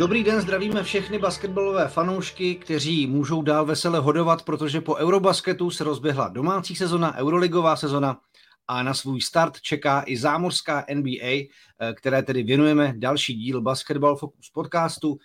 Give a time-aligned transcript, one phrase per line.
[0.00, 5.84] Dobrý den, zdravíme všechny basketbalové fanoušky, kteří můžou dál vesele hodovat, protože po Eurobasketu se
[5.84, 8.20] rozběhla domácí sezona, euroligová sezona
[8.68, 11.48] a na svůj start čeká i zámořská NBA, eh,
[11.94, 15.18] které tedy věnujeme další díl Basketball Focus podcastu.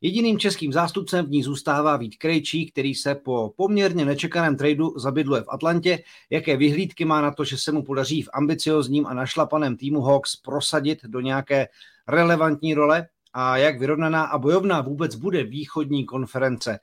[0.00, 5.42] Jediným českým zástupcem v ní zůstává Vít Krejčí, který se po poměrně nečekaném tradu zabydluje
[5.42, 5.98] v Atlantě.
[6.30, 10.36] Jaké vyhlídky má na to, že se mu podaří v ambiciozním a našlapaném týmu Hawks
[10.36, 11.68] prosadit do nějaké
[12.08, 13.06] relevantní role?
[13.36, 16.78] A jak vyrovnaná a bojovná vůbec bude východní konference?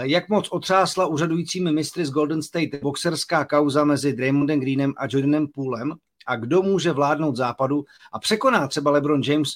[0.00, 5.48] Jak moc otřásla úřadujícími mistry z Golden State boxerská kauza mezi Draymondem Greenem a Jordanem
[5.48, 5.94] Poolem?
[6.26, 9.50] A kdo může vládnout západu a překoná třeba LeBron James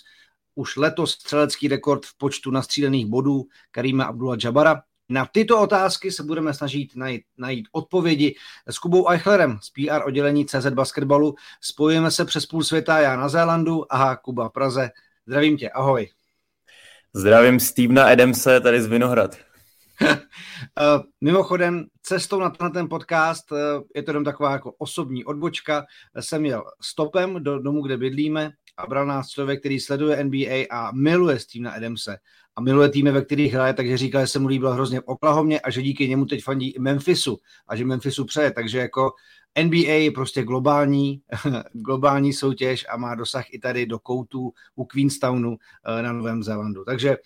[0.55, 4.83] už letos střelecký rekord v počtu nastřílených bodů Karima Abdullah Jabara?
[5.09, 8.34] Na tyto otázky se budeme snažit najít, najít odpovědi
[8.67, 11.34] s Kubou Eichlerem z PR oddělení CZ Basketbalu.
[11.61, 14.91] Spojujeme se přes půl světa, já na Zélandu, aha, Kuba Praze.
[15.27, 16.09] Zdravím tě, ahoj.
[17.17, 19.37] Zdravím Stevena Adamse tady z Vinohrad.
[20.81, 23.56] Eh, mimochodem, cestou na ten podcast, eh,
[23.95, 25.84] je to jenom taková jako osobní odbočka,
[26.21, 30.91] jsem jel stopem do domu, kde bydlíme a bral nás člověk, který sleduje NBA a
[30.93, 32.17] miluje Stevena Adamse
[32.56, 35.60] a miluje týmy, ve kterých hraje, takže říkal, že se mu líbil hrozně v Oklahomě
[35.60, 37.38] a že díky němu teď fandí i Memphisu
[37.69, 39.12] a že Memphisu přeje, takže jako
[39.64, 41.20] NBA je prostě globální,
[41.72, 46.84] globální soutěž a má dosah i tady do koutů u Queenstownu eh, na Novém Zélandu.
[46.84, 47.16] Takže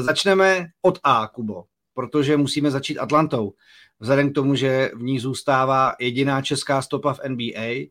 [0.00, 1.64] začneme od A, Kubo
[1.96, 3.52] protože musíme začít Atlantou.
[4.00, 7.62] Vzhledem k tomu, že v ní zůstává jediná česká stopa v NBA.
[7.62, 7.90] Eh,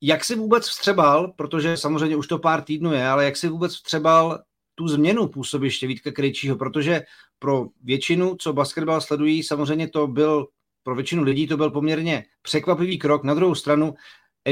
[0.00, 3.74] jak si vůbec vstřebal, protože samozřejmě už to pár týdnů je, ale jak si vůbec
[3.74, 4.38] vstřebal
[4.74, 7.02] tu změnu působiště Vítka Krejčího, protože
[7.38, 10.46] pro většinu, co basketbal sledují, samozřejmě to byl,
[10.82, 13.24] pro většinu lidí to byl poměrně překvapivý krok.
[13.24, 13.94] Na druhou stranu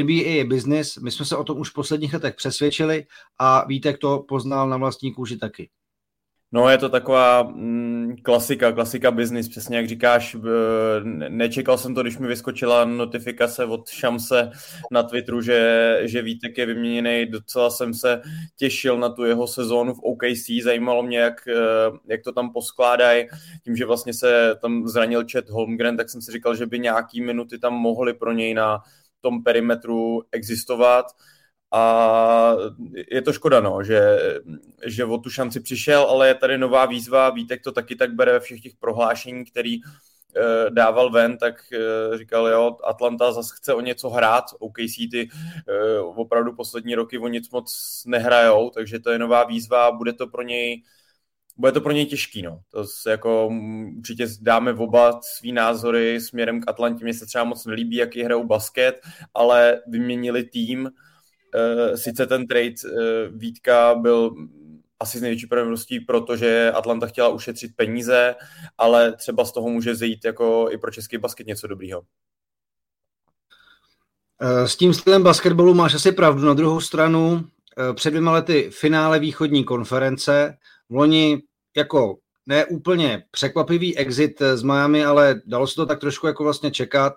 [0.02, 3.06] NBA je business, my jsme se o tom už v posledních letech přesvědčili
[3.38, 5.70] a Vítek to poznal na vlastní kůži taky.
[6.52, 10.36] No, je to taková mm, klasika, klasika business, přesně jak říkáš.
[11.28, 14.50] Nečekal jsem to, když mi vyskočila notifikace od Šamse
[14.90, 17.26] na Twitteru, že, že Vítek je vyměněný.
[17.26, 18.22] Docela jsem se
[18.56, 20.62] těšil na tu jeho sezónu v OKC.
[20.62, 23.26] Zajímalo mě, jak, eh, jak to tam poskládají.
[23.64, 27.20] Tím, že vlastně se tam zranil Chet Holmgren, tak jsem si říkal, že by nějaký
[27.20, 28.82] minuty tam mohly pro něj na
[29.20, 31.06] tom perimetru existovat
[31.72, 32.52] a
[33.10, 34.18] je to škoda, no, že,
[34.86, 38.32] že o tu šanci přišel, ale je tady nová výzva, Vítek to taky tak bere
[38.32, 39.80] ve všech těch prohlášení, který e,
[40.70, 45.28] dával ven, tak e, říkal, jo, Atlanta zase chce o něco hrát, OKC ty
[45.68, 50.26] e, opravdu poslední roky o nic moc nehrajou, takže to je nová výzva, bude to
[50.26, 50.82] pro něj
[51.56, 52.60] bude to pro něj těžký, no.
[52.70, 53.50] To se jako
[53.96, 57.04] určitě dáme oba svý názory směrem k Atlantě.
[57.04, 59.00] Mně se třeba moc nelíbí, jaký hrajou basket,
[59.34, 60.90] ale vyměnili tým,
[61.94, 64.34] sice ten trade uh, Vítka byl
[65.00, 68.34] asi z největší pravděpodobností, protože Atlanta chtěla ušetřit peníze,
[68.78, 72.02] ale třeba z toho může zejít jako i pro český basket něco dobrýho.
[74.40, 76.46] Eh, s tím stylem basketbalu máš asi pravdu.
[76.46, 77.44] Na druhou stranu,
[77.94, 80.56] před dvěma lety finále východní konference,
[80.88, 81.42] v loni
[81.76, 86.70] jako ne úplně překvapivý exit z Miami, ale dalo se to tak trošku jako vlastně
[86.70, 87.12] čekat.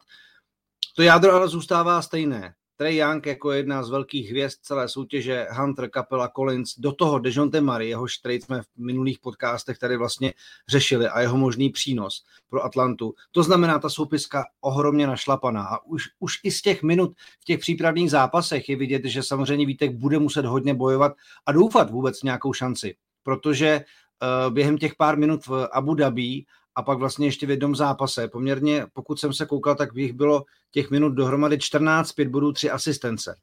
[0.96, 2.54] To jádro ale zůstává stejné.
[2.78, 7.62] Trey Young jako jedna z velkých hvězd celé soutěže, Hunter, Capella, Collins, do toho Dejonte
[7.62, 10.34] Murray, jehož trade jsme v minulých podcastech tady vlastně
[10.68, 13.14] řešili a jeho možný přínos pro Atlantu.
[13.32, 17.60] To znamená, ta soupiska ohromně našlapaná a už, už i z těch minut v těch
[17.60, 21.14] přípravných zápasech je vidět, že samozřejmě Vítek bude muset hodně bojovat
[21.46, 26.44] a doufat vůbec nějakou šanci, protože uh, během těch pár minut v Abu Dhabi
[26.76, 28.28] a pak vlastně ještě v jednom zápase.
[28.28, 32.70] Poměrně, pokud jsem se koukal, tak bych bylo těch minut dohromady 14, 5 bodů, 3
[32.70, 33.36] asistence.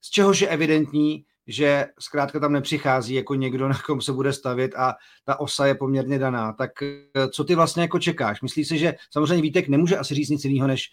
[0.00, 4.74] Z čehož je evidentní, že zkrátka tam nepřichází jako někdo, na kom se bude stavět
[4.76, 4.94] a
[5.24, 6.52] ta osa je poměrně daná.
[6.52, 8.42] Tak eh, co ty vlastně jako čekáš?
[8.42, 10.90] Myslíš si, že samozřejmě Vítek nemůže asi říct nic jiného, než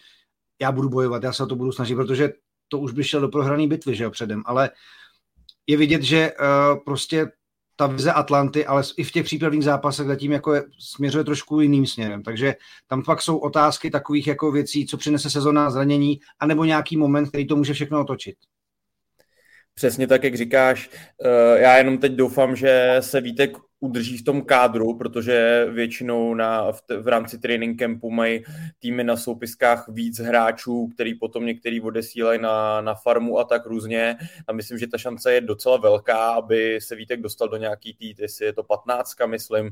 [0.60, 2.32] já budu bojovat, já se o to budu snažit, protože
[2.68, 4.70] to už by šel do prohrané bitvy, že jo, předem, ale
[5.66, 7.32] je vidět, že uh, prostě
[7.76, 11.86] ta vize Atlanty, ale i v těch přípravných zápasech zatím jako je, směřuje trošku jiným
[11.86, 12.22] směrem.
[12.22, 12.54] Takže
[12.86, 17.46] tam pak jsou otázky takových jako věcí, co přinese sezona zranění, anebo nějaký moment, který
[17.46, 18.36] to může všechno otočit.
[19.74, 20.90] Přesně tak, jak říkáš.
[21.24, 26.72] Eh, já jenom teď doufám, že se Vítek udrží v tom kádru, protože většinou na,
[26.72, 28.44] v, v rámci training campu mají
[28.78, 34.16] týmy na soupiskách víc hráčů, který potom některý odesílají na, na farmu a tak různě.
[34.46, 38.14] A myslím, že ta šance je docela velká, aby se Vítek dostal do nějaký tý,
[38.18, 39.70] jestli je to 15, myslím,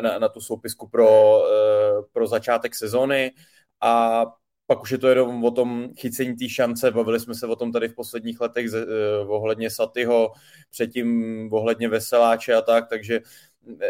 [0.00, 3.32] na, na tu soupisku pro, eh, pro začátek sezony.
[3.80, 4.24] A
[4.66, 6.90] pak už je to jenom o tom chycení té šance.
[6.90, 10.32] Bavili jsme se o tom tady v posledních letech uh, ohledně Satyho,
[10.70, 13.20] předtím ohledně Veseláče a tak, takže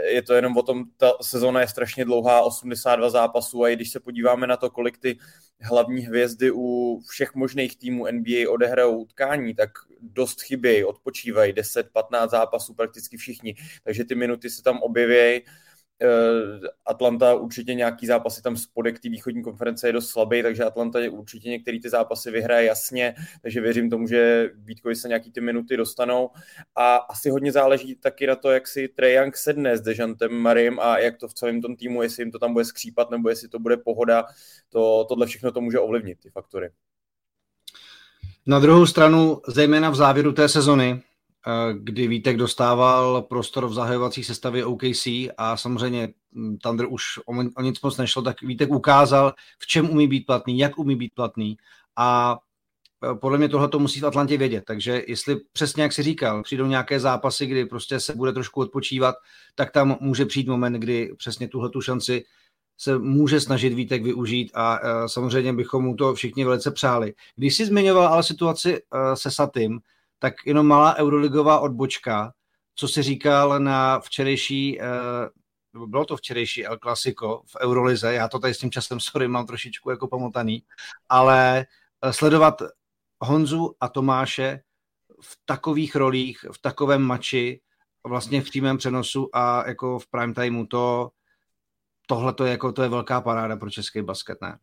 [0.04, 3.90] je to jenom o tom, ta sezóna je strašně dlouhá, 82 zápasů a i když
[3.90, 5.18] se podíváme na to, kolik ty
[5.60, 9.70] hlavní hvězdy u všech možných týmů NBA odehrajou utkání, tak
[10.00, 15.46] dost chybějí, odpočívají 10-15 zápasů prakticky všichni, takže ty minuty se tam objevějí Eh,
[16.86, 21.48] Atlanta určitě nějaký zápasy tam spodek té východní konference je dost slabý, takže Atlanta určitě
[21.48, 26.30] některé ty zápasy vyhraje jasně, takže věřím tomu, že Vítkovi se nějaký ty minuty dostanou
[26.74, 30.80] a asi hodně záleží taky na to, jak si Trae Young sedne s Dejantem Marim
[30.80, 33.48] a jak to v celém tom týmu, jestli jim to tam bude skřípat nebo jestli
[33.48, 34.24] to bude pohoda,
[34.68, 36.70] to, tohle všechno to může ovlivnit, ty faktory.
[38.46, 41.05] Na druhou stranu, zejména v závěru té sezony, Eh,
[41.72, 45.06] kdy Vítek dostával prostor v zahajovací sestavě OKC
[45.38, 49.90] a samozřejmě hm, Thunder už o, o nic moc nešlo, tak Vítek ukázal, v čem
[49.90, 51.56] umí být platný, jak umí být platný
[51.96, 52.38] a
[53.04, 56.42] eh, podle mě tohle to musí v Atlantě vědět, takže jestli přesně jak si říkal,
[56.42, 59.14] přijdou nějaké zápasy, kdy prostě se bude trošku odpočívat,
[59.54, 62.24] tak tam může přijít moment, kdy přesně tuhle tu šanci
[62.78, 67.14] se může snažit Vítek využít a uh, samozřejmě bychom mu to všichni velice přáli.
[67.36, 68.82] Když jsi zmiňoval ale situaci
[69.14, 69.80] se Satym,
[70.18, 72.32] tak jenom malá euroligová odbočka,
[72.74, 74.84] co si říkal na včerejší, eh,
[75.72, 79.28] nebo bylo to včerejší El Clasico v Eurolize, já to tady s tím časem, sorry,
[79.28, 80.62] mám trošičku jako pomotaný,
[81.08, 81.66] ale
[82.02, 82.62] eh, sledovat
[83.20, 84.60] Honzu a Tomáše
[85.22, 87.60] v takových rolích, v takovém mači,
[88.06, 91.10] vlastně v přímém přenosu a jako v prime timeu, to,
[92.06, 94.58] tohle to je, jako, to je velká paráda pro český basket, ne?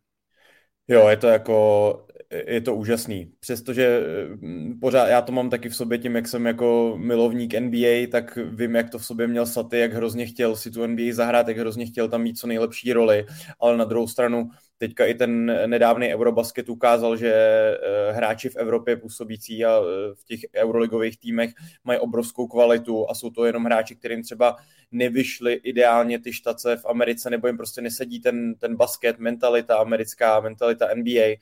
[0.88, 2.08] Jo, je to jako,
[2.48, 3.32] je to úžasný.
[3.40, 4.00] Přestože
[4.42, 8.38] mm, pořád, já to mám taky v sobě tím, jak jsem jako milovník NBA, tak
[8.52, 11.58] vím, jak to v sobě měl Saty, jak hrozně chtěl si tu NBA zahrát, jak
[11.58, 13.26] hrozně chtěl tam mít co nejlepší roli,
[13.60, 18.98] ale na druhou stranu teďka i ten nedávný Eurobasket ukázal, že eh, hráči v Evropě
[18.98, 21.54] působící a eh, v těch euroligových týmech
[21.84, 24.56] mají obrovskou kvalitu a jsou to jenom hráči, kterým třeba
[24.92, 30.40] nevyšly ideálně ty štace v Americe, nebo jim prostě nesedí ten, ten basket, mentalita americká,
[30.40, 31.40] mentalita NBA.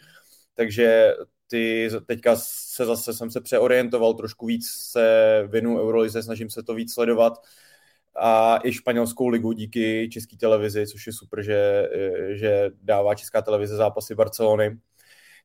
[0.62, 1.13] Takže
[1.48, 6.74] ty, teďka se zase jsem se přeorientoval, trošku víc se vinu Eurolize, snažím se to
[6.74, 7.34] víc sledovat
[8.16, 11.90] a i španělskou ligu díky české televizi, což je super, že,
[12.34, 14.78] že dává česká televize zápasy Barcelony.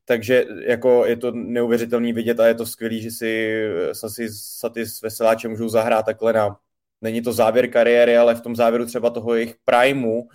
[0.05, 3.61] Takže jako je to neuvěřitelný vidět a je to skvělý, že si
[3.91, 6.57] Sasi Saty s Veseláčem můžou zahrát takhle na,
[7.01, 10.27] není to závěr kariéry, ale v tom závěru třeba toho jejich primeu uh,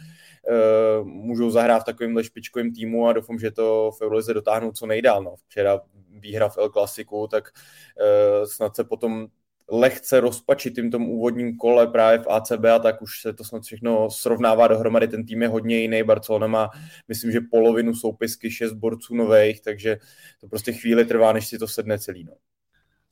[1.03, 5.23] můžou zahrát v takovémhle špičkovém týmu a doufám, že to v Eurolize dotáhnou co nejdál.
[5.23, 5.35] No.
[5.37, 9.27] Včera výhra v El Clasiku, tak uh, snad se potom
[9.71, 14.11] lehce rozpačitým tom úvodním kole právě v ACB a tak už se to snad všechno
[14.11, 15.09] srovnává dohromady.
[15.09, 16.03] Ten tým je hodně jiný.
[16.03, 16.71] Barcelona má,
[17.09, 19.97] myslím, že polovinu soupisky, šest borců nových, takže
[20.41, 22.25] to prostě chvíli trvá, než si to sedne celý.
[22.25, 22.33] No.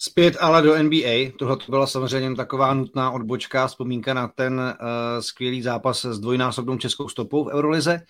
[0.02, 1.32] Zpět ale do NBA.
[1.38, 6.78] Tohle to byla samozřejmě taková nutná odbočka, vzpomínka na ten uh, skvělý zápas s dvojnásobnou
[6.78, 8.00] českou stopou v Eurolize.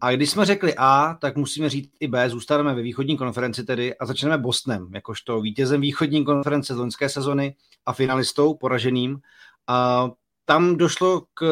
[0.00, 3.98] A když jsme řekli A, tak musíme říct i B, zůstaneme ve východní konferenci tedy
[3.98, 9.18] a začneme Bostonem, jakožto vítězem východní konference z loňské sezony a finalistou poraženým.
[9.66, 10.08] A
[10.44, 11.44] tam došlo k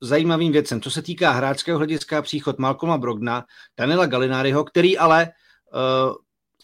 [0.00, 0.80] zajímavým věcem.
[0.80, 3.44] Co se týká hráčského hlediska, příchod Malcolma Brogna,
[3.78, 5.28] Daniela Galináriho, který ale
[5.74, 6.14] uh,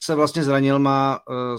[0.01, 1.59] se vlastně zranil, má uh,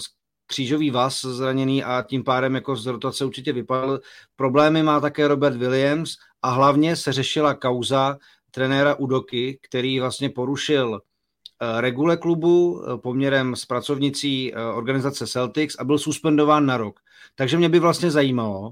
[0.52, 4.00] křížový vaz zraněný a tím pádem jako z rotace určitě vypadl.
[4.36, 8.18] Problémy má také Robert Williams a hlavně se řešila kauza
[8.52, 15.76] trenéra Udoky, který vlastně porušil eh, regule klubu eh, poměrem s pracovnicí eh, organizace Celtics
[15.80, 17.00] a byl suspendován na rok.
[17.36, 18.72] Takže mě by vlastně zajímalo,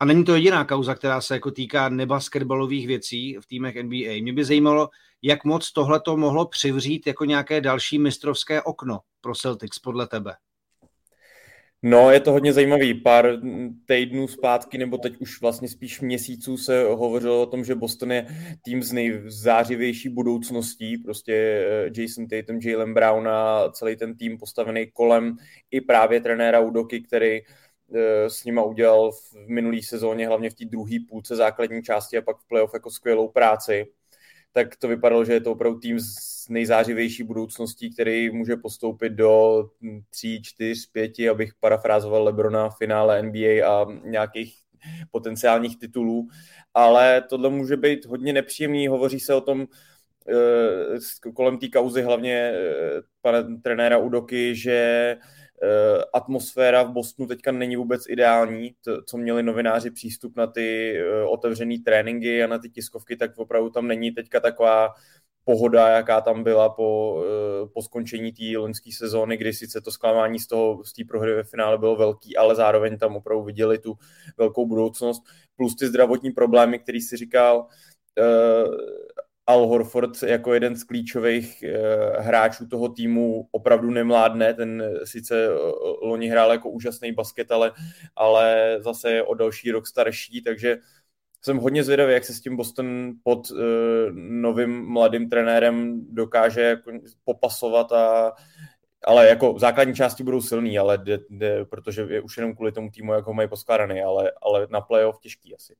[0.00, 4.22] a není to jediná kauza, která se jako týká nebasketbalových věcí v týmech NBA.
[4.22, 4.88] Mě by zajímalo,
[5.22, 10.34] jak moc tohle to mohlo přivřít jako nějaké další mistrovské okno pro Celtics podle tebe.
[11.88, 12.94] No, je to hodně zajímavý.
[12.94, 13.38] Pár
[13.86, 18.26] týdnů zpátky, nebo teď už vlastně spíš měsíců se hovořilo o tom, že Boston je
[18.62, 20.98] tým z nejzářivější budoucností.
[20.98, 25.36] Prostě eh, Jason Tatum, Jalen Brown a celý ten tým postavený kolem
[25.70, 30.64] i právě trenéra Udoky, který eh, s nima udělal v minulý sezóně, hlavně v té
[30.64, 33.86] druhé půlce základní části a pak v playoff jako skvělou práci
[34.56, 39.64] tak to vypadalo, že je to opravdu tým s nejzářivější budoucností, který může postoupit do
[40.10, 44.56] 3, 4, 5, abych parafrázoval Lebrona v finále NBA a nějakých
[45.10, 46.28] potenciálních titulů,
[46.74, 49.66] ale tohle může být hodně nepříjemný, hovoří se o tom
[50.28, 55.16] eh, kolem té kauzy hlavně eh, pana trenéra Udoky, že
[56.14, 61.22] atmosféra v Bostonu teďka není vůbec ideální, to, co měli novináři přístup na ty eh,
[61.22, 64.94] otevřené tréninky a na ty tiskovky, tak opravdu tam není teďka taková
[65.44, 70.38] pohoda, jaká tam byla po, eh, po skončení té loňské sezóny, kdy sice to zklamání
[70.38, 73.98] z toho z té prohry ve finále bylo velký, ale zároveň tam opravdu viděli tu
[74.38, 75.22] velkou budoucnost,
[75.56, 77.66] plus ty zdravotní problémy, který si říkal,
[79.46, 85.58] Al Horford jako jeden z klíčových uh, hráčů toho týmu opravdu nemládne, ten sice uh,
[86.08, 87.72] loni hrál jako úžasný basket, ale,
[88.16, 90.76] ale zase je o další rok starší, takže
[91.42, 93.58] jsem hodně zvědavý, jak se s tím Boston pod uh,
[94.14, 96.92] novým mladým trenérem dokáže jako
[97.24, 98.32] popasovat a
[99.06, 102.90] ale jako základní části budou silný, ale de, de, protože je už jenom kvůli tomu
[102.90, 105.74] týmu, jak ho mají poskládaný, ale, ale na playoff těžký asi.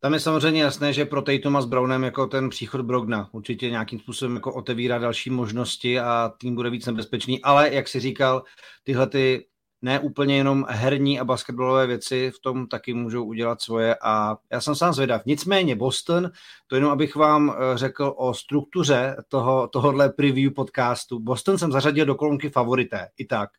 [0.00, 3.98] Tam je samozřejmě jasné, že pro Tatuma s Brownem jako ten příchod Brogna určitě nějakým
[3.98, 8.42] způsobem jako otevírá další možnosti a tým bude víc nebezpečný, ale jak si říkal,
[8.84, 9.46] tyhle ty
[9.82, 14.60] ne úplně jenom herní a basketbalové věci v tom taky můžou udělat svoje a já
[14.60, 15.22] jsem sám zvědav.
[15.26, 16.30] Nicméně Boston,
[16.66, 21.18] to jenom abych vám eh, řekl o struktuře toho, tohohle preview podcastu.
[21.20, 23.50] Boston jsem zařadil do kolonky favorité, i tak.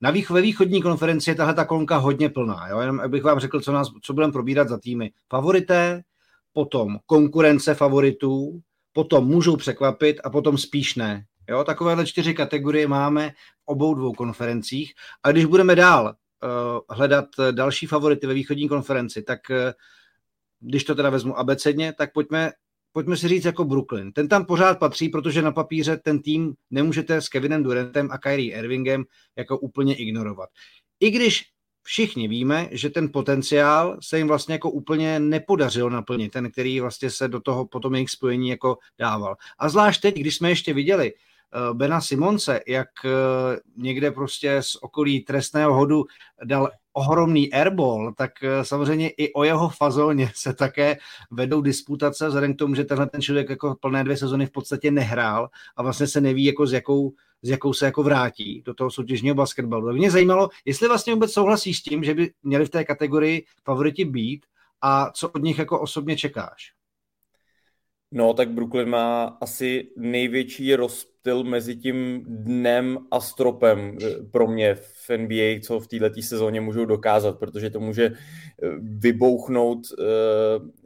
[0.00, 2.80] Na vých, ve východní konferenci je tahle ta kolonka hodně plná, jo?
[2.80, 5.12] jenom abych vám řekl, co, nás, co budeme probírat za týmy.
[5.30, 6.02] Favorité,
[6.52, 8.60] potom konkurence favoritů,
[8.92, 11.24] potom můžou překvapit a potom spíš ne.
[11.48, 13.32] Jo, takovéhle čtyři kategorie máme v
[13.64, 14.94] obou dvou konferencích.
[15.22, 19.56] A když budeme dál uh, hledat další favority ve východní konferenci, tak uh,
[20.60, 22.52] když to teda vezmu abecedně, tak pojďme,
[22.96, 24.12] pojďme si říct jako Brooklyn.
[24.12, 28.58] Ten tam pořád patří, protože na papíře ten tým nemůžete s Kevinem Durantem a Kyrie
[28.58, 29.04] Irvingem
[29.36, 30.48] jako úplně ignorovat.
[31.00, 31.44] I když
[31.82, 37.10] všichni víme, že ten potenciál se jim vlastně jako úplně nepodařilo naplnit, ten, který vlastně
[37.10, 39.36] se do toho potom jejich spojení jako dával.
[39.58, 41.12] A zvlášť teď, když jsme ještě viděli,
[41.72, 43.10] Bena Simonce, jak eh,
[43.76, 46.04] někde prostě z okolí trestného hodu
[46.44, 50.96] dal ohromný airball, tak eh, samozřejmě i o jeho fazóně se také
[51.30, 54.90] vedou disputace, vzhledem k tomu, že tenhle ten člověk jako plné dvě sezony v podstatě
[54.90, 58.90] nehrál a vlastně se neví, jako s jakou, s jakou se jako vrátí do toho
[58.90, 59.92] soutěžního basketbalu.
[59.92, 64.04] Mě zajímalo, jestli vlastně vůbec souhlasí s tím, že by měli v té kategorii favoriti
[64.04, 64.46] být
[64.82, 66.75] a co od nich jako osobně čekáš?
[68.16, 74.74] No, tak Brooklyn má asi největší rozptyl mezi tím dnem a stropem eh, pro mě
[74.74, 78.16] v NBA, co v této sezóně můžou dokázat, protože to může eh,
[78.80, 80.04] vybouchnout uh,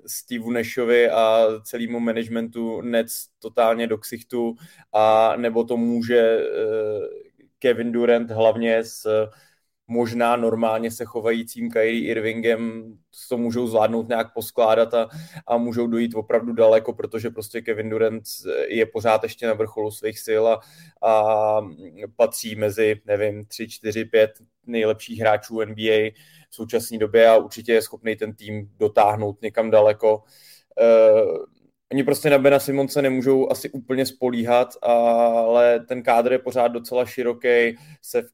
[0.07, 4.55] Steve Nashovi a celému managementu Nets totálně do ksichtu,
[4.93, 7.05] a nebo to může uh,
[7.59, 9.33] Kevin Durant hlavně s uh,
[9.91, 12.93] možná normálně se chovajícím Kyrie Irvingem
[13.29, 15.09] to můžou zvládnout nějak poskládat a,
[15.47, 18.23] a můžou dojít opravdu daleko, protože prostě Kevin Durant
[18.69, 20.61] je pořád ještě na vrcholu svých sil a,
[21.03, 21.61] a
[22.17, 24.31] patří mezi, nevím, 3, 4, 5
[24.67, 26.11] nejlepších hráčů NBA
[26.51, 30.23] v současné době a určitě je schopný ten tým dotáhnout někam daleko.
[30.81, 31.45] Uh,
[31.93, 37.07] Oni prostě na Bena Simonce nemůžou asi úplně spolíhat, ale ten kádr je pořád docela
[37.07, 37.77] široký.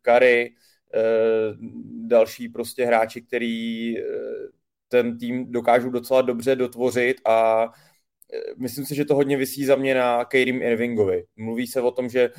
[0.03, 0.66] Curry, Eh,
[2.07, 4.03] další prostě hráči, který eh,
[4.89, 7.69] ten tým dokážou docela dobře dotvořit a
[8.33, 11.25] eh, myslím si, že to hodně vysí za mě na Kairim Irvingovi.
[11.37, 12.31] Mluví se o tom, že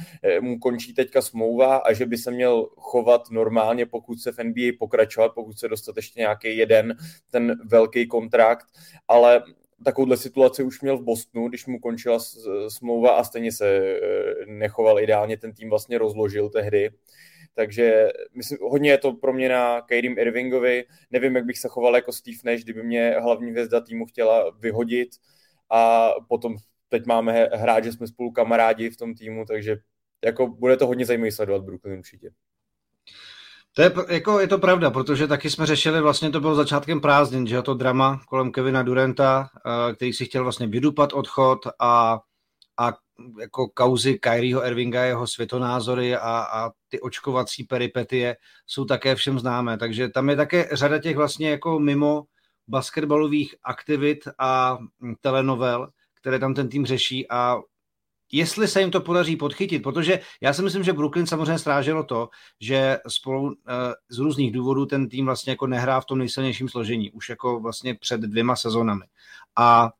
[0.41, 4.71] mu končí teďka smlouva a že by se měl chovat normálně, pokud se v NBA
[4.79, 6.97] pokračovat, pokud se dostat ještě nějaký jeden
[7.31, 8.65] ten velký kontrakt,
[9.07, 9.43] ale
[9.85, 12.19] takovouhle situaci už měl v Bostonu, když mu končila
[12.67, 13.99] smlouva a stejně se
[14.45, 16.89] nechoval ideálně, ten tým vlastně rozložil tehdy.
[17.57, 20.85] Takže myslím, hodně je to pro mě na Kairim Irvingovi.
[21.11, 25.09] Nevím, jak bych se choval jako Steve Nash, kdyby mě hlavní hvězda týmu chtěla vyhodit
[25.71, 26.55] a potom
[26.89, 29.77] teď máme hrát, že jsme spolu kamarádi v tom týmu, takže
[30.25, 32.29] jako bude to hodně zajímavý sledovat Brooklyn určitě.
[33.73, 37.47] To je, jako, je to pravda, protože taky jsme řešili, vlastně to bylo začátkem prázdnin,
[37.47, 42.19] že to drama kolem Kevina Duranta, eh, který si chtěl vlastně vydupat odchod a,
[42.79, 42.93] a
[43.39, 49.77] jako kauzy Kyrieho Irvinga, jeho světonázory a, a ty očkovací peripetie jsou také všem známé.
[49.77, 52.23] Takže tam je také řada těch vlastně jako mimo
[52.67, 54.77] basketbalových aktivit a
[55.21, 57.57] telenovel, které tam ten tým řeší a
[58.31, 62.29] jestli se jim to podaří podchytit, protože já si myslím, že Brooklyn samozřejmě stráželo to,
[62.61, 63.73] že spolu eh,
[64.09, 67.95] z různých důvodů ten tým vlastně jako nehrá v tom nejsilnějším složení, už jako vlastně
[67.95, 69.05] před dvěma sezónami.
[69.57, 69.91] A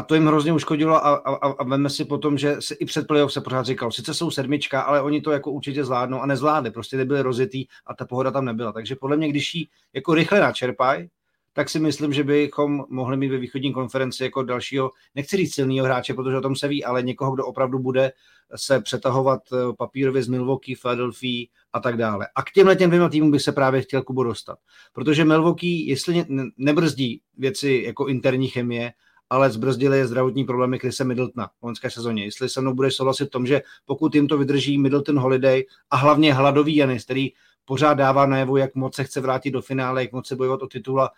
[0.00, 3.06] a to jim hrozně uškodilo a, a, a veme si potom, že se i před
[3.06, 6.70] playoff se pořád říkal, sice jsou sedmička, ale oni to jako určitě zvládnou a nezvládli,
[6.70, 8.72] prostě nebyli rozjetý a ta pohoda tam nebyla.
[8.72, 11.08] Takže podle mě, když ji jako rychle načerpají,
[11.52, 15.86] tak si myslím, že bychom mohli mít ve východní konferenci jako dalšího, nechci říct silného
[15.86, 18.12] hráče, protože o tom se ví, ale někoho, kdo opravdu bude
[18.56, 22.28] se přetahovat eh, papírově z Milwaukee, Philadelphia a tak dále.
[22.34, 24.58] A k těmhle těm dvěma týmům bych se právě chtěl Kubo dostat.
[24.92, 26.24] Protože Milwaukee, jestli
[26.56, 28.92] nebrzdí věci jako interní chemie,
[29.30, 32.24] ale zbrzdili je zdravotní problémy Krise Middletona v loňské sezóně.
[32.24, 35.96] Jestli se mnou bude souhlasit v tom, že pokud jim to vydrží Middleton Holiday a
[35.96, 37.32] hlavně hladový Janis, který
[37.64, 40.66] pořád dává najevo, jak moc se chce vrátit do finále, jak moc se bojovat o
[40.66, 41.10] titula.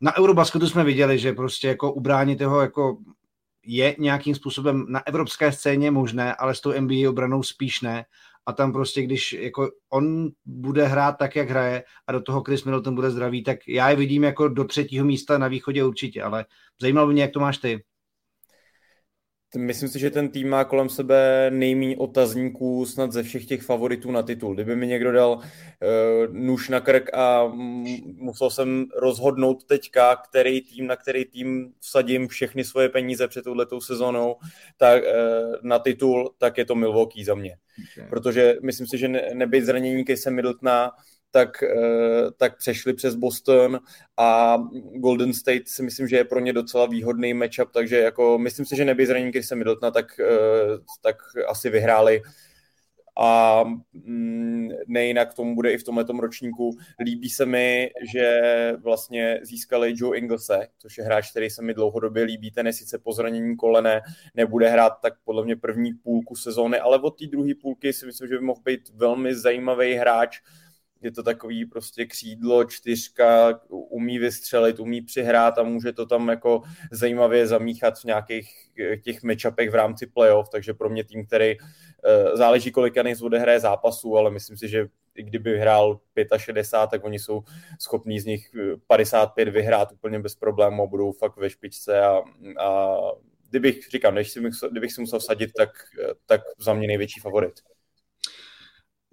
[0.00, 2.98] Na Eurobasketu jsme viděli, že prostě jako ubránit jeho jako
[3.66, 8.04] je nějakým způsobem na evropské scéně možné, ale s tou NBA obranou spíš ne.
[8.46, 12.64] A tam prostě, když jako on bude hrát tak, jak hraje a do toho Chris
[12.64, 16.44] Middleton bude zdravý, tak já je vidím jako do třetího místa na východě určitě, ale
[16.80, 17.84] zajímalo by mě, jak to máš ty.
[19.56, 24.10] Myslím si, že ten tým má kolem sebe nejméně otazníků snad ze všech těch favoritů
[24.10, 24.54] na titul.
[24.54, 25.42] Kdyby mi někdo dal uh,
[26.34, 27.52] nůž na krk a
[28.16, 33.80] musel jsem rozhodnout teďka, který tým, na který tým vsadím všechny svoje peníze před touhletou
[33.80, 34.36] sezónou
[34.76, 37.56] tak, uh, na titul, tak je to Milwaukee za mě.
[37.92, 38.08] Okay.
[38.10, 40.90] Protože myslím si, že ne, nebyt zranění Casey Middletona,
[41.34, 43.80] tak, eh, tak přešli přes Boston
[44.16, 44.56] a
[44.94, 48.76] Golden State si myslím, že je pro ně docela výhodný matchup, takže jako myslím si,
[48.76, 51.16] že neby zranění Chrisa Middletona, tak, eh, tak
[51.48, 52.22] asi vyhráli.
[53.18, 56.76] A mm, nejinak tomu bude i v tomhle ročníku.
[57.04, 58.40] Líbí se mi, že
[58.82, 62.98] vlastně získali Joe Inglese, což je hráč, který se mi dlouhodobě líbí, ten je sice
[62.98, 64.00] po zranění kolene,
[64.34, 68.28] nebude hrát tak podle mě první půlku sezóny, ale od té druhé půlky si myslím,
[68.28, 70.40] že by mohl být velmi zajímavý hráč,
[71.04, 76.62] je to takový prostě křídlo, čtyřka, umí vystřelit, umí přihrát a může to tam jako
[76.90, 81.56] zajímavě zamíchat v nějakých eh, těch matchupech v rámci playoff, takže pro mě tým, který
[82.04, 86.00] eh, záleží, kolik Janis odehraje zápasů, ale myslím si, že i kdyby hrál
[86.36, 87.42] 65, tak oni jsou
[87.80, 88.50] schopní z nich
[88.86, 92.22] 55 eh, vyhrát úplně bez problémů budou fakt ve špičce a,
[92.60, 92.96] a
[93.50, 95.70] kdybych, říkám, než si, kdybych si musel vsadit, tak,
[96.26, 97.73] tak za mě největší favorit.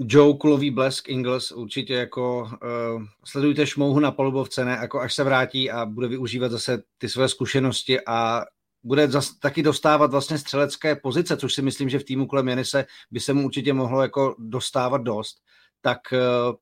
[0.08, 5.24] Joe Kulový blesk Ingles určitě jako uh, sledujte šmouhu na palubovce, ne, jako až se
[5.24, 8.46] vrátí a bude využívat zase ty své zkušenosti a
[8.84, 12.86] bude zas, taky dostávat vlastně střelecké pozice, což si myslím, že v týmu kolem Janise
[13.12, 15.38] by se mu určitě mohlo jako dostávat dost,
[15.82, 16.56] tak uh,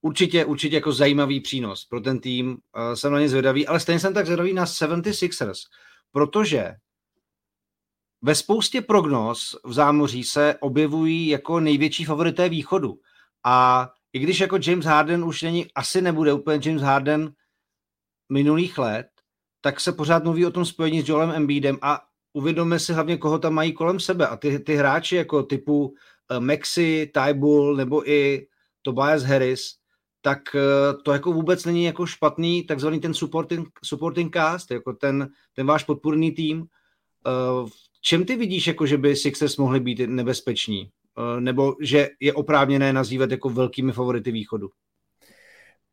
[0.00, 4.00] určitě, určitě jako zajímavý přínos pro ten tým, uh, jsem na ně zvědavý, ale stejně
[4.00, 5.58] jsem tak zvědavý na 76ers,
[6.12, 6.72] protože
[8.24, 12.98] ve spoustě prognóz v zámoří se objevují jako největší favorité východu.
[13.44, 17.32] A i když jako James Harden už není, asi nebude úplně James Harden
[18.32, 19.06] minulých let,
[19.60, 22.00] tak se pořád mluví o tom spojení s Joelem Embiidem a
[22.32, 24.26] uvědomme si hlavně, koho tam mají kolem sebe.
[24.26, 25.94] A ty, ty hráči jako typu uh,
[26.40, 28.46] Maxi, Tybull nebo i
[28.82, 29.74] Tobias Harris,
[30.22, 35.28] tak uh, to jako vůbec není jako špatný takzvaný ten supporting, supporting cast, jako ten,
[35.52, 36.66] ten váš podpůrný tým.
[38.06, 40.90] Čem ty vidíš, jako že by Sixers mohli být nebezpeční?
[41.18, 44.68] Eh, nebo že je oprávněné nazývat jako velkými favority východu?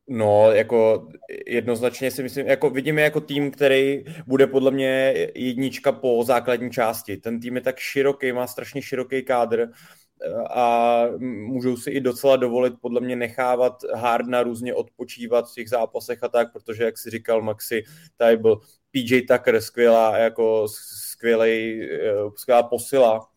[0.08, 1.08] No, jako
[1.48, 7.18] jednoznačně si myslím, jako vidíme jako tým, který bude podle mě jednička po základní části.
[7.18, 12.36] Ten tým je tak široký, má strašně široký kádr eh, a můžou si i docela
[12.36, 17.10] dovolit podle mě nechávat Hardna různě odpočívat v těch zápasech a tak, protože jak si
[17.10, 17.84] říkal Maxi,
[18.18, 18.60] tady byl
[18.92, 23.28] PJ Tucker, skvělá, jako skvělej, eh, skvělá posila.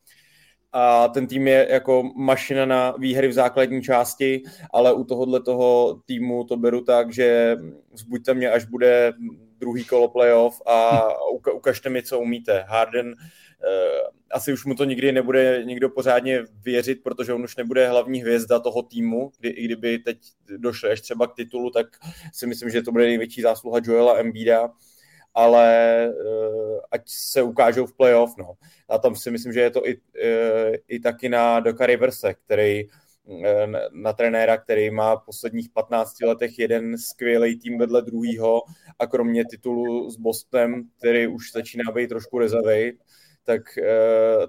[0.72, 6.00] A ten tým je jako mašina na výhry v základní části, ale u tohohle toho
[6.04, 7.56] týmu to beru tak, že
[7.92, 9.12] zbuďte mě, až bude
[9.58, 11.08] druhý kolo playoff a
[11.54, 12.64] ukažte mi, co umíte.
[12.68, 17.88] Harden eh, asi už mu to nikdy nebude nikdo pořádně věřit, protože on už nebude
[17.88, 20.18] hlavní hvězda toho týmu, kdy, i kdyby teď
[20.56, 21.86] došlo až třeba k titulu, tak
[22.32, 24.70] si myslím, že to bude největší zásluha Joela Embida
[25.34, 28.36] ale uh, ať se ukážou v playoff.
[28.38, 28.54] No.
[28.88, 32.84] A tam si myslím, že je to i, uh, i taky na Doka Riverse, který
[33.24, 33.40] uh,
[33.92, 38.62] na trenéra, který má v posledních 15 letech jeden skvělý tým vedle druhého
[38.98, 42.98] a kromě titulu s Bostonem, který už začíná být trošku rezavej,
[43.46, 43.62] tak,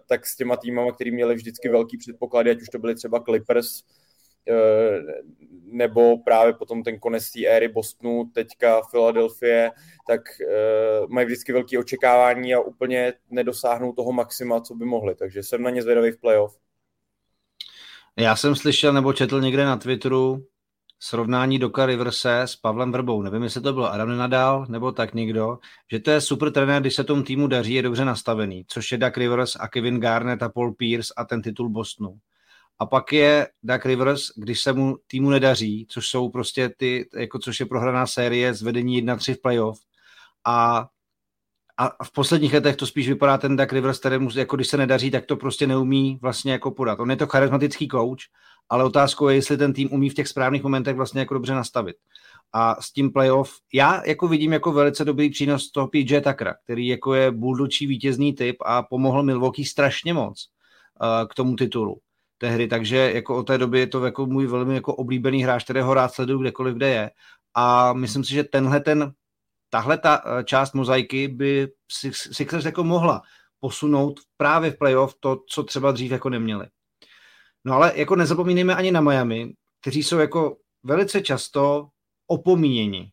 [0.06, 3.68] tak s těma týmama, který měli vždycky velký předpoklady, ať už to byly třeba Clippers,
[3.68, 4.05] Eh,
[5.66, 9.72] nebo právě potom ten konec té éry Bostonu, teďka Philadelphia,
[10.08, 10.22] tak
[11.02, 15.16] uh, mají vždycky velké očekávání a úplně nedosáhnou toho maxima, co by mohli.
[15.16, 16.58] Takže jsem na ně zvědavý v playoff.
[18.18, 20.46] Já jsem slyšel nebo četl někde na Twitteru
[21.00, 23.22] srovnání Doka Riverse s Pavlem Vrbou.
[23.22, 25.58] Nevím, jestli to bylo Adam Nadal nebo tak někdo,
[25.92, 28.98] že to je super trenér, když se tomu týmu daří, je dobře nastavený, což je
[28.98, 32.18] Duck Rivers a Kevin Garnett a Paul Pierce a ten titul Bostonu.
[32.80, 37.40] A pak je Duck Rivers, když se mu týmu nedaří, což jsou prostě ty, jako
[37.40, 39.80] což je prohraná série z vedení 1-3 v playoff.
[40.46, 40.88] A,
[41.78, 45.12] a v posledních letech to spíš vypadá ten Duck Rivers, kterému, jako když se nedaří,
[45.12, 47.00] tak to prostě neumí vlastně jako podat.
[47.00, 48.20] On je to charismatický coach,
[48.70, 51.96] ale otázkou je, jestli ten tým umí v těch správných momentech vlastně jako dobře nastavit.
[52.54, 56.88] a s tím playoff já jako vidím jako velice dobrý přínos toho PJ Tuckera, který
[56.88, 60.50] jako je buldočí vítězný typ a pomohl Milwaukee strašně moc
[61.02, 62.00] uh, k tomu titulu
[62.38, 65.94] tehdy, takže jako od té doby je to jako můj velmi jako oblíbený hráč, kterého
[65.94, 67.12] rád sleduju kdekoliv, kde je
[67.56, 69.14] a myslím si, že tenhle ten
[69.70, 71.68] tahle ta eh, část mozaiky by
[72.32, 73.22] Sixers jako mohla
[73.60, 76.68] posunout právě v playoff to, co třeba dřív jako neměli.
[77.66, 81.88] No ale jako nezapomínejme ani na Miami, kteří jsou jako velice často
[82.28, 83.12] opomíněni.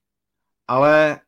[0.69, 1.21] Ale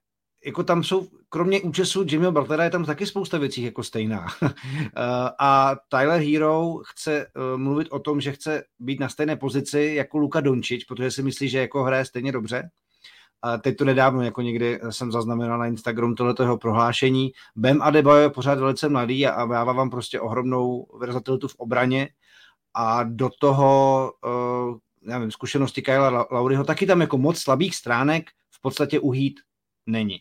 [0.44, 4.26] jako tam jsou, kromě účesu Jimmyho Butlera je tam taky spousta věcí jako stejná.
[5.38, 10.18] a Tyler Hero chce eh, mluvit o tom, že chce být na stejné pozici jako
[10.18, 12.70] Luka Dončič, protože si myslí, že jako hraje stejně dobře.
[13.42, 17.32] A teď to nedávno, jako někdy jsem zaznamenal na Instagram tohleto jeho prohlášení.
[17.56, 22.08] Bem Adebayo je pořád velice mladý a dává vám prostě ohromnou verzatilitu v obraně
[22.74, 28.60] a do toho, uh, nevím, zkušenosti Kyla Lauriho, taky tam jako moc slabých stránek v
[28.60, 29.40] podstatě uhít
[29.86, 30.20] není.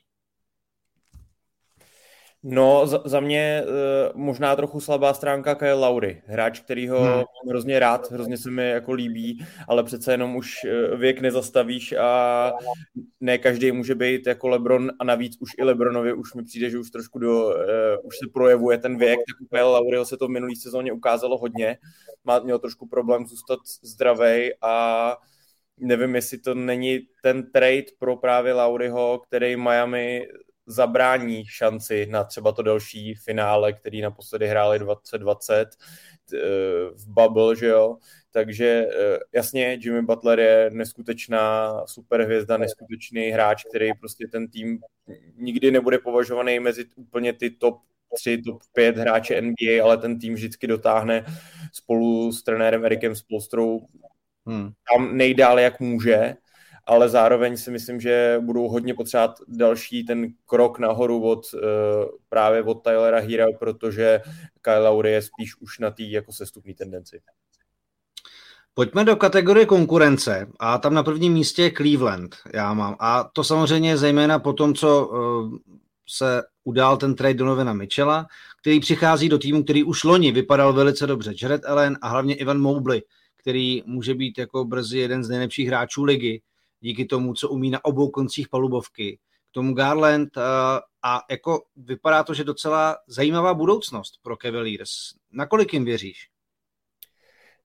[2.45, 7.23] No, za, za mě uh, možná trochu slabá stránka Kyle Laury, hráč, který ho hmm.
[7.49, 12.53] hrozně rád, hrozně se mi jako líbí, ale přece jenom už uh, věk nezastavíš a
[13.21, 16.79] ne každý může být jako Lebron a navíc už i Lebronovi už mi přijde, že
[16.79, 17.53] už trošku do, uh,
[18.03, 21.37] už se projevuje ten věk, tak u Kyle Lauryho se to v minulý sezóně ukázalo
[21.37, 21.77] hodně,
[22.23, 25.17] Má, měl trošku problém zůstat zdravý a
[25.77, 30.27] nevím, jestli to není ten trade pro právě Lauryho, který Miami
[30.65, 35.69] zabrání šanci na třeba to další finále, který naposledy hráli 2020
[36.33, 36.37] eh,
[36.95, 37.97] v Bubble, že jo.
[38.31, 44.79] Takže eh, jasně, Jimmy Butler je neskutečná superhvězda, neskutečný hráč, který prostě ten tým
[45.35, 47.81] nikdy nebude považovaný mezi úplně ty top
[48.15, 51.25] 3, top 5 hráče NBA, ale ten tým vždycky dotáhne
[51.73, 53.87] spolu s trenérem Erikem Spolstrou
[54.45, 54.71] hmm.
[54.93, 56.35] tam nejdále, jak může
[56.85, 61.59] ale zároveň si myslím, že budou hodně potřebovat další ten krok nahoru od uh,
[62.29, 64.21] právě od Tylera Hira, protože
[64.61, 67.21] Kyle Lowry je spíš už na té jako sestupní tendenci.
[68.73, 72.95] Pojďme do kategorie konkurence a tam na prvním místě je Cleveland, já mám.
[72.99, 75.57] A to samozřejmě zejména po tom, co uh,
[76.09, 78.25] se udál ten trade Donovena Mitchella,
[78.61, 81.33] který přichází do týmu, který už loni vypadal velice dobře.
[81.41, 83.01] Jared Allen a hlavně Ivan Mobley,
[83.37, 86.41] který může být jako brzy jeden z nejlepších hráčů ligy
[86.83, 89.19] díky tomu, co umí na obou koncích palubovky.
[89.51, 90.43] K tomu Garland uh,
[91.03, 94.89] a jako vypadá to, že docela zajímavá budoucnost pro Cavaliers.
[95.31, 96.29] Nakolik jim věříš?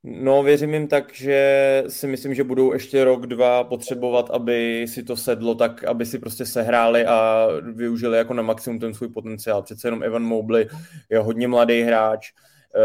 [0.02, 5.02] No, věřím jim tak, že si myslím, že budou ještě rok, dva potřebovat, aby si
[5.02, 9.62] to sedlo tak, aby si prostě sehráli a využili jako na maximum ten svůj potenciál.
[9.62, 10.68] Přece jenom Evan Mobley
[11.10, 12.30] je hodně mladý hráč,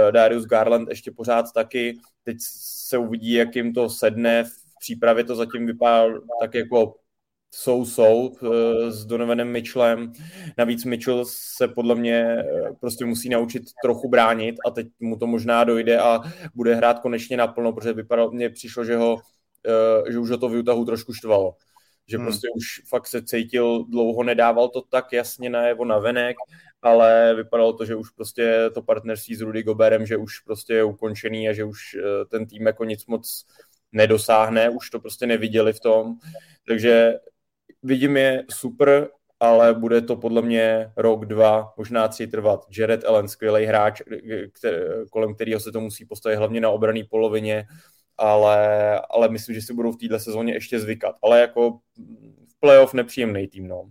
[0.07, 1.97] eh, Darius Garland ještě pořád taky.
[2.23, 6.95] Teď se uvidí, jak jim to sedne v přípravě to zatím vypadá tak jako
[7.55, 10.13] jsou-jsou eh, s Donovanem Mitchellem.
[10.57, 12.45] Navíc Mitchell se podle mě eh,
[12.79, 16.21] prostě musí naučit trochu bránit a teď mu to možná dojde a
[16.55, 19.17] bude hrát konečně naplno, protože vypadalo, mně přišlo, že, ho,
[19.67, 21.55] eh, že už ho to v Utahu trošku štvalo.
[22.07, 22.25] Že hmm.
[22.25, 26.35] prostě už fakt se cítil, dlouho nedával to tak jasně najevo na venek,
[26.81, 30.83] ale vypadalo to, že už prostě to partnerství s Rudy Goberem, že už prostě je
[30.83, 31.79] ukončený a že už
[32.29, 33.45] ten tým jako nic moc
[33.93, 36.15] nedosáhne, už to prostě neviděli v tom.
[36.67, 37.13] Takže
[37.83, 42.65] vidím je super, ale bude to podle mě rok, dva, možná tři trvat.
[42.77, 44.01] Jared Allen, skvělý hráč,
[44.53, 44.75] který,
[45.11, 47.65] kolem kterého se to musí postavit hlavně na obrané polovině,
[48.17, 51.15] ale, ale myslím, že si budou v této sezóně ještě zvykat.
[51.23, 51.79] Ale jako
[52.47, 53.89] v playoff nepříjemný tým, no.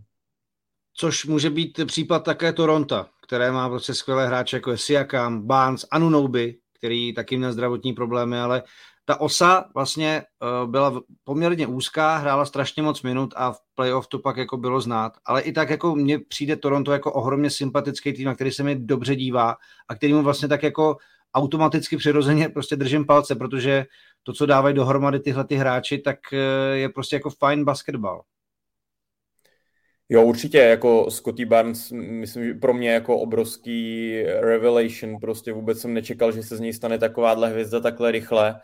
[0.94, 5.86] Což může být případ také Toronto, které má prostě skvělé hráče jako je Siakam, Barnes,
[5.90, 8.62] Anunoby, který taky měl zdravotní problémy, ale
[9.04, 10.22] ta osa vlastně
[10.62, 14.80] uh, byla poměrně úzká, hrála strašně moc minut a v playoff to pak jako bylo
[14.80, 15.12] znát.
[15.24, 18.76] Ale i tak jako mně přijde Toronto jako ohromně sympatický tým, na který se mi
[18.76, 19.56] dobře dívá
[19.88, 20.96] a kterýmu vlastně tak jako
[21.34, 23.86] automaticky přirozeně prostě držím palce, protože
[24.22, 26.38] to, co dávají dohromady tyhle ty hráči, tak uh,
[26.72, 28.22] je prostě jako fajn basketbal.
[30.12, 35.94] Jo, určitě, jako Scotty Barnes, myslím, že pro mě jako obrovský revelation, prostě vůbec jsem
[35.94, 38.61] nečekal, že se z něj stane takováhle hvězda takhle rychle.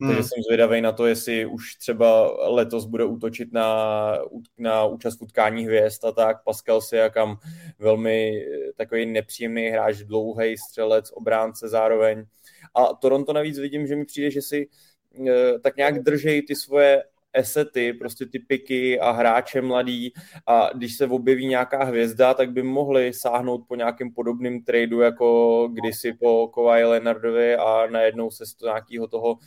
[0.00, 0.10] Hmm.
[0.10, 4.18] Takže jsem zvědavý na to, jestli už třeba letos bude útočit na,
[4.58, 6.44] na účast v utkání hvězd a tak.
[6.44, 7.36] Pascal kam
[7.78, 12.24] velmi takový nepříjemný hráč, dlouhý střelec, obránce zároveň.
[12.74, 14.68] A Toronto navíc vidím, že mi přijde, že si
[15.28, 20.12] eh, tak nějak držej ty svoje esety, prostě ty piky a hráče mladý
[20.46, 25.68] a když se objeví nějaká hvězda, tak by mohli sáhnout po nějakém podobném tradu jako
[25.72, 29.38] kdysi po Kawhi Leonardovi a najednou se z nějakého toho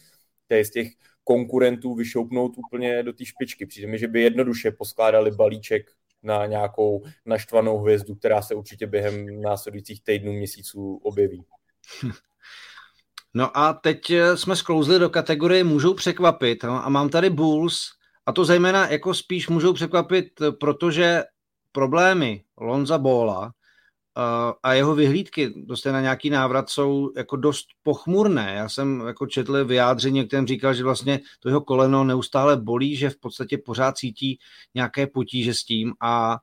[0.63, 0.87] z těch
[1.23, 3.65] konkurentů vyšoupnout úplně do té špičky.
[3.65, 5.91] Přijde mi, že by jednoduše poskládali balíček
[6.23, 11.43] na nějakou naštvanou hvězdu, která se určitě během následujících týdnů, měsíců objeví.
[13.37, 17.79] No a teď eh, jsme sklouzli do kategorie můžou překvapit no, a mám tady Bulls
[18.25, 21.23] a to zejména jako spíš můžou překvapit, eh, protože
[21.71, 23.51] problémy Lonza Bola
[24.63, 28.53] a jeho vyhlídky dost na nějaký návrat jsou jako dost pochmurné.
[28.55, 33.09] Já jsem jako četl vyjádření, kterém říkal, že vlastně to jeho koleno neustále bolí, že
[33.09, 34.39] v podstatě pořád cítí
[34.75, 36.37] nějaké potíže s tím a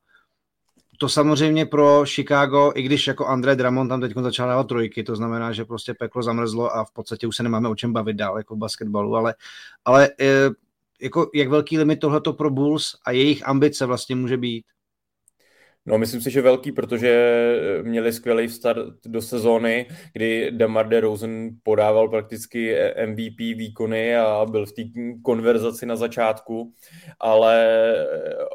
[1.03, 5.17] to samozřejmě pro Chicago, i když jako André Drummond tam teď začal dávat trojky, to
[5.17, 8.37] znamená, že prostě peklo zamrzlo a v podstatě už se nemáme o čem bavit dál
[8.37, 9.35] jako v basketbalu, ale,
[9.85, 10.51] ale e,
[11.01, 14.65] jako jak velký limit tohleto pro Bulls a jejich ambice vlastně může být?
[15.87, 17.13] No, myslím si, že velký, protože
[17.83, 24.73] měli skvělý start do sezóny, kdy Demar DeRozan podával prakticky MVP výkony a byl v
[24.73, 24.83] té
[25.23, 26.73] konverzaci na začátku,
[27.21, 27.95] ale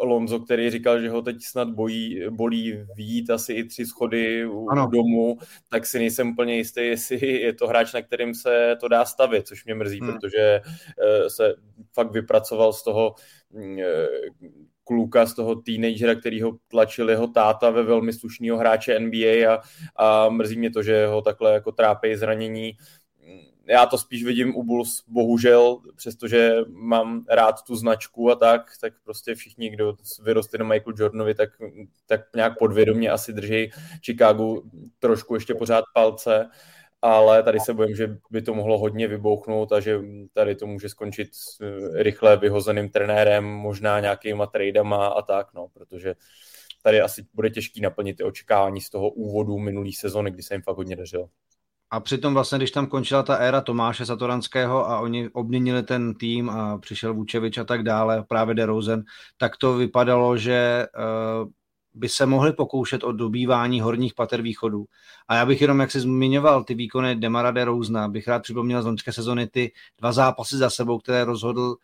[0.02, 4.70] Lonzo, který říkal, že ho teď snad bojí, bolí výjít asi i tři schody u
[4.70, 4.88] ano.
[4.88, 5.38] domu,
[5.70, 9.48] tak si nejsem úplně jistý, jestli je to hráč, na kterým se to dá stavit,
[9.48, 10.14] což mě mrzí, hmm.
[10.14, 10.62] protože
[11.04, 11.56] eh, se
[11.94, 13.16] fakt vypracoval z toho
[13.52, 14.08] mm, eh,
[14.88, 19.62] kluka, z toho teenagera, který ho tlačil jeho táta ve velmi slušného hráče NBA a,
[19.96, 22.78] a mrzí mě to, že ho takhle jako trápí zranění.
[23.66, 28.94] Já to spíš vidím u Bulls, bohužel, přestože mám rád tu značku a tak, tak
[29.04, 31.50] prostě všichni, kdo vyrostli na Michael Jordanovi, tak,
[32.06, 33.72] tak nějak podvědomě asi drží
[34.06, 34.62] Chicago
[35.00, 36.50] trošku ještě pořád palce
[37.02, 40.00] ale tady se bojím, že by to mohlo hodně vybouchnout a že
[40.34, 41.30] tady to může skončit
[41.62, 46.16] eh, rychle vyhozeným trenérem, možná nějakýma tradama a tak, no, protože
[46.84, 50.62] tady asi bude těžký naplnit ty očekávání z toho úvodu minulý sezony, kdy se jim
[50.62, 51.30] fakt hodně dařilo.
[51.90, 56.50] A přitom vlastně, když tam končila ta éra Tomáše Satoranského a oni obměnili ten tým
[56.50, 59.04] a přišel Vůčevič a tak dále, právě DeRozan,
[59.38, 61.50] tak to vypadalo, že uh,
[61.98, 64.86] by se mohli pokoušet o dobývání horních pater východu.
[65.28, 68.82] A já bych jenom, jak si zmiňoval, ty výkony Demara de Rouzna, bych rád připomněl
[68.82, 71.76] z loňské sezony ty dva zápasy za sebou, které rozhodl uh,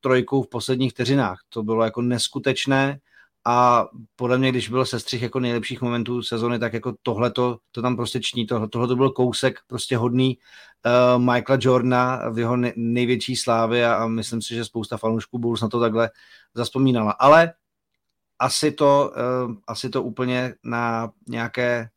[0.00, 1.38] trojkou v posledních vteřinách.
[1.48, 2.98] To bylo jako neskutečné
[3.44, 7.96] a podle mě, když byl sestřih jako nejlepších momentů sezony, tak jako tohle to tam
[7.96, 10.38] prostě ční, tohle to byl kousek prostě hodný
[10.86, 15.60] uh, Michaela Jordana v jeho největší slávě a, a myslím si, že spousta fanoušků Bulls
[15.60, 16.10] na to takhle
[16.54, 17.10] zaspomínala.
[17.10, 17.52] Ale
[18.38, 19.12] asi to,
[19.46, 21.88] uh, asi to úplně na nějaké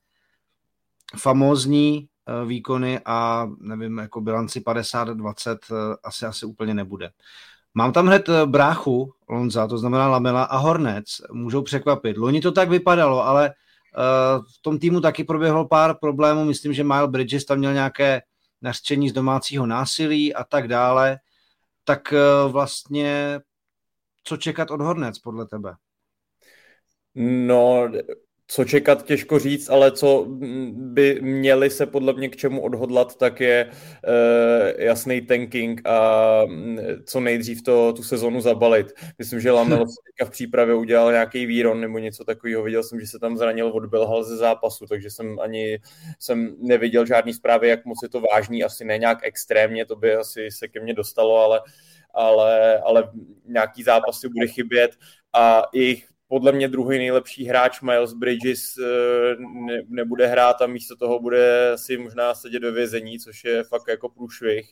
[1.17, 2.08] famózní
[2.41, 7.10] uh, výkony a nevím, jako bilanci 50-20 uh, eh, asi, asi úplně nebude.
[7.74, 12.17] Mám tam hned bráchu Lonza, to znamená Lamela a Hornec, můžou překvapit.
[12.17, 13.54] Loni to tak vypadalo, ale
[14.39, 16.45] v tom týmu taky proběhlo pár problémů.
[16.45, 18.21] Myslím, že Miles Bridges tam měl nějaké
[18.62, 21.19] nařčení z domácího násilí a tak dále.
[21.84, 22.13] Tak
[22.48, 23.39] vlastně
[24.24, 25.76] co čekat od Hornec podle tebe?
[27.15, 27.89] No,
[28.47, 30.25] co čekat, těžko říct, ale co
[30.71, 36.80] by měli se podle mě k čemu odhodlat, tak je uh, jasný tanking a mm,
[37.06, 38.88] co nejdřív to, tu sezonu zabalit.
[39.19, 39.86] Myslím, že Lamelo
[40.25, 42.63] v přípravě udělal nějaký výron nebo něco takového.
[42.63, 45.80] Viděl jsem, že se tam zranil od Belhal ze zápasu, takže jsem ani
[46.19, 50.15] jsem neviděl žádný zprávy, jak moc je to vážný, asi ne nějak extrémně, to by
[50.15, 51.62] asi se ke mně dostalo, ale
[52.17, 53.12] ale, ale
[53.45, 54.91] nějaký zápasy bude chybět
[55.34, 60.95] a jejich podle mě druhý nejlepší hráč Miles Bridges eh, ne, nebude hrát a místo
[60.95, 64.71] toho bude si možná sedět ve vězení, což je fakt jako průšvih.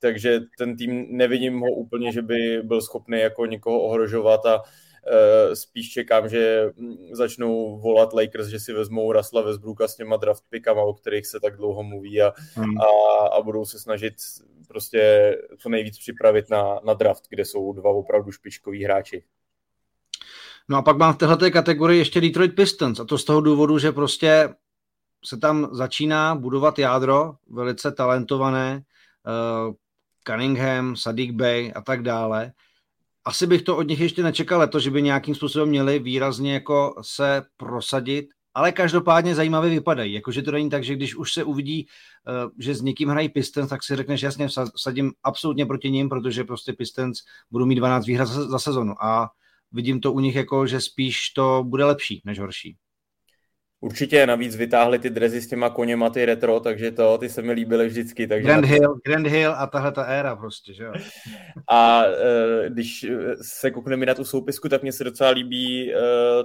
[0.00, 5.54] Takže ten tým nevidím ho úplně, že by byl schopný jako někoho ohrožovat a uh,
[5.54, 6.70] spíš čekám, že
[7.12, 11.40] začnou volat Lakers, že si vezmou Rasla Westbrooka s těma draft pickama, o kterých se
[11.40, 12.78] tak dlouho mluví a, hmm.
[12.80, 12.86] a,
[13.26, 14.14] a budou se snažit
[14.68, 19.24] prostě co nejvíc připravit na, na draft, kde jsou dva opravdu špičkoví hráči.
[20.68, 23.78] No a pak mám v této kategorii ještě Detroit Pistons a to z toho důvodu,
[23.78, 24.54] že prostě
[25.24, 28.82] se tam začíná budovat jádro, velice talentované,
[29.66, 29.74] uh,
[30.26, 32.52] Cunningham, Sadiq Bey a tak dále.
[33.24, 36.94] Asi bych to od nich ještě nečekal to, že by nějakým způsobem měli výrazně jako
[37.02, 40.12] se prosadit, ale každopádně zajímavě vypadají.
[40.12, 41.86] Jakože to není tak, že když už se uvidí,
[42.28, 46.44] uh, že s někým hrají Pistons, tak si řekneš jasně, sadím absolutně proti ním, protože
[46.44, 47.18] prostě Pistons
[47.50, 49.04] budou mít 12 výhra za, za sezonu.
[49.04, 49.30] A
[49.72, 52.76] vidím to u nich jako, že spíš to bude lepší než horší.
[53.80, 57.52] Určitě navíc vytáhli ty drezy s těma koněma, ty retro, takže to, ty se mi
[57.52, 58.26] líbily vždycky.
[58.26, 60.92] Takže Grand Hill, Grand Hill a tahle ta éra prostě, že jo.
[61.70, 62.12] A uh,
[62.68, 63.06] když
[63.42, 66.00] se koukneme na tu soupisku, tak mně se docela líbí uh,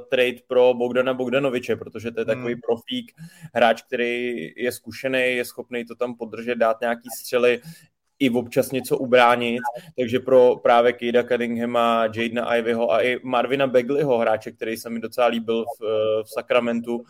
[0.10, 2.62] trade pro Bogdana Bogdanoviče, protože to je takový hmm.
[2.62, 3.12] profík,
[3.56, 7.62] hráč, který je zkušený, je schopný to tam podržet, dát nějaký střely,
[8.24, 9.62] i občas něco ubránit,
[9.98, 15.00] takže pro právě Kejda Cunninghama, Jadena Ivyho a i Marvina Begleyho, hráče, který se mi
[15.00, 15.84] docela líbil v,
[16.24, 17.04] v Sacramentu,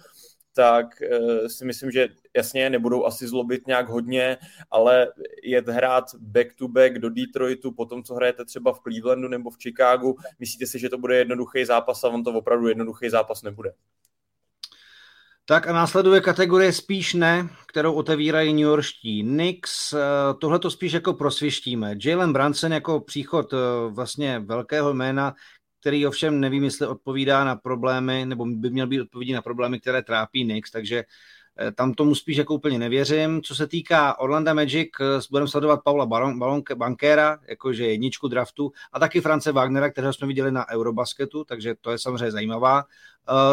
[0.55, 4.37] tak uh, si myslím, že jasně nebudou asi zlobit nějak hodně,
[4.71, 5.07] ale
[5.43, 9.49] jet hrát back to back do Detroitu po tom, co hrajete třeba v Clevelandu nebo
[9.49, 13.41] v Chicagu, myslíte si, že to bude jednoduchý zápas a on to opravdu jednoduchý zápas
[13.41, 13.71] nebude?
[15.45, 19.93] Tak a následuje kategorie spíš ne, kterou otevírají New Yorkští Knicks.
[19.93, 19.97] Eh,
[20.39, 21.95] Tohle to spíš jako prosvištíme.
[22.05, 23.57] Jalen Brunson jako příchod eh,
[23.89, 25.33] vlastně velkého jména,
[25.79, 30.03] který ovšem nevím, jestli odpovídá na problémy, nebo by měl být odpovědí na problémy, které
[30.03, 31.03] trápí Knicks, takže
[31.59, 33.41] eh, tam tomu spíš jako úplně nevěřím.
[33.41, 34.89] Co se týká Orlando Magic,
[35.29, 36.39] budeme sledovat Paula Baron,
[36.75, 41.91] Bankera, jakože jedničku draftu, a taky France Wagnera, kterého jsme viděli na Eurobasketu, takže to
[41.91, 42.83] je samozřejmě zajímavá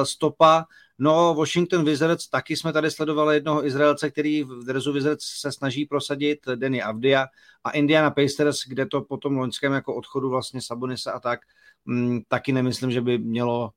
[0.03, 0.67] stopa.
[1.03, 5.85] No, Washington Wizards, taky jsme tady sledovali jednoho Izraelce, který v drezu Wizards se snaží
[5.85, 7.27] prosadit, Denny Avdia,
[7.65, 11.41] a Indiana Pacers, kde to po tom loňském jako odchodu vlastně Sabonisa a tak,
[11.89, 13.71] m, taky nemyslím, že by mělo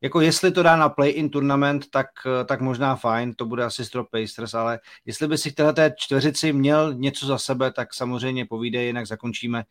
[0.00, 2.06] jako jestli to dá na play-in tournament, tak,
[2.44, 6.52] tak možná fajn, to bude asi strop Pacers, ale jestli by si k té čtveřici
[6.52, 9.64] měl něco za sebe, tak samozřejmě povídej, jinak zakončíme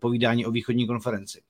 [0.00, 1.42] povídání o východní konferenci.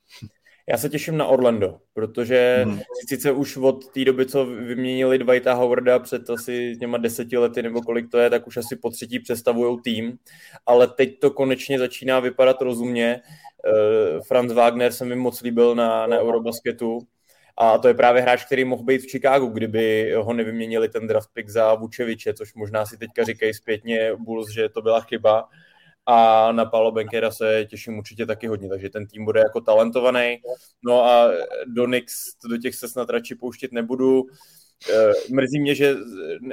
[0.70, 2.80] Já se těším na Orlando, protože hmm.
[3.08, 7.82] sice už od té doby, co vyměnili Dwighta Howarda před asi těma deseti lety nebo
[7.82, 10.18] kolik to je, tak už asi po třetí představují tým,
[10.66, 13.20] ale teď to konečně začíná vypadat rozumně.
[13.66, 16.98] Uh, Franz Wagner se mi moc líbil na, na Eurobasketu
[17.56, 21.30] a to je právě hráč, který mohl být v Chicagu, kdyby ho nevyměnili ten draft
[21.32, 25.48] pick za Vučeviče, což možná si teďka říkají zpětně Bulls, že to byla chyba,
[26.10, 30.36] a na Paulo Benkera se těším určitě taky hodně, takže ten tým bude jako talentovaný.
[30.84, 31.30] No a
[31.66, 32.14] do Knicks,
[32.50, 34.22] do těch se snad radši pouštět nebudu.
[34.90, 35.96] Eh, mrzí mě, že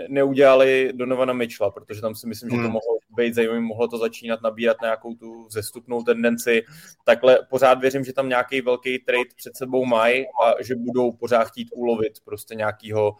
[0.09, 2.71] neudělali Donovana Mitchella, protože tam si myslím, že to hmm.
[2.71, 6.63] mohlo být zajímavé, mohlo to začínat nabírat nějakou tu zestupnou tendenci.
[7.05, 11.43] Takhle pořád věřím, že tam nějaký velký trade před sebou mají a že budou pořád
[11.43, 13.15] chtít ulovit prostě nějakýho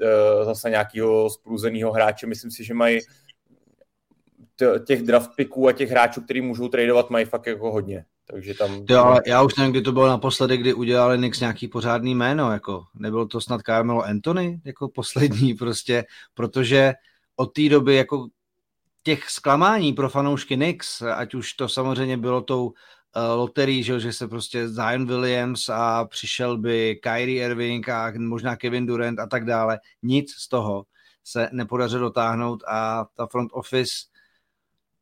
[0.00, 2.26] eh, zase nějakého spruzeného hráče.
[2.26, 3.00] Myslím si, že mají
[4.86, 8.04] těch draft picků a těch hráčů, který můžou tradovat, mají fakt jako hodně.
[8.30, 8.84] Takže tam...
[8.90, 12.52] Jo, ale já už nevím, kdy to bylo naposledy, kdy udělali Nix nějaký pořádný jméno,
[12.52, 16.92] jako nebylo to snad Carmelo Anthony, jako poslední prostě, protože
[17.36, 18.26] od té doby jako
[19.02, 22.72] těch zklamání pro fanoušky Nix, ať už to samozřejmě bylo tou uh,
[23.34, 28.86] loterii, že, že se prostě Zion Williams a přišel by Kyrie Irving a možná Kevin
[28.86, 30.84] Durant a tak dále, nic z toho
[31.24, 33.94] se nepodařilo dotáhnout a ta front office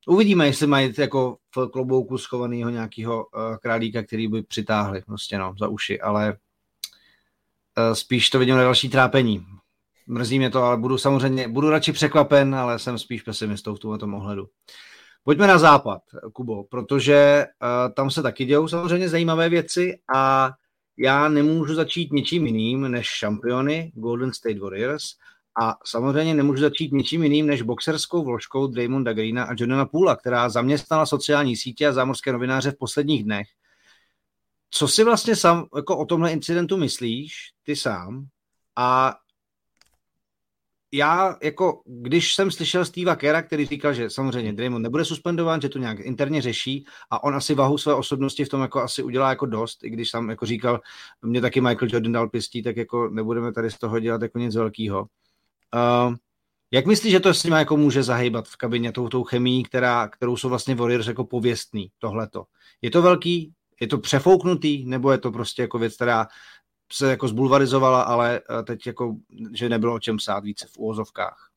[0.07, 5.55] Uvidíme, jestli mají jako v klobouku schovaného nějakého uh, králíka, který by přitáhli prostě no,
[5.59, 9.47] za uši, ale uh, spíš to vidím na další trápení.
[10.07, 14.07] Mrzí mě to, ale budu samozřejmě, budu radši překvapen, ale jsem spíš pesimistou v tomto
[14.07, 14.49] ohledu.
[15.25, 20.51] Pojďme na západ, Kubo, protože uh, tam se taky dějou samozřejmě zajímavé věci a
[20.99, 25.05] já nemůžu začít ničím jiným než šampiony Golden State Warriors
[25.63, 30.49] a samozřejmě nemůžu začít ničím jiným než boxerskou vložkou Draymonda Greena a Jordana Poola, která
[30.49, 33.47] zaměstnala sociální sítě a zámořské novináře v posledních dnech.
[34.71, 38.27] Co si vlastně sám jako o tomhle incidentu myslíš, ty sám?
[38.77, 39.17] A
[40.93, 45.69] já, jako, když jsem slyšel Steva Kera, který říkal, že samozřejmě Draymond nebude suspendován, že
[45.69, 49.31] to nějak interně řeší a on asi vahu své osobnosti v tom jako asi udělá
[49.31, 50.81] jako dost, i když tam jako říkal,
[51.23, 54.57] mě taky Michael Jordan dal pistí, tak jako nebudeme tady z toho dělat jako nic
[54.57, 55.07] velkého.
[55.75, 56.15] Uh,
[56.71, 60.09] jak myslíš, že to s nimi jako může zahýbat v kabině tou, tou chemií, která,
[60.09, 62.45] kterou jsou vlastně Warriors jako pověstný, tohleto?
[62.83, 66.27] Je to velký, je to přefouknutý, nebo je to prostě jako věc, která
[66.93, 69.17] se jako zbulvarizovala, ale eh, teď jako,
[69.53, 71.51] že nebylo o čem sát více v úvozovkách?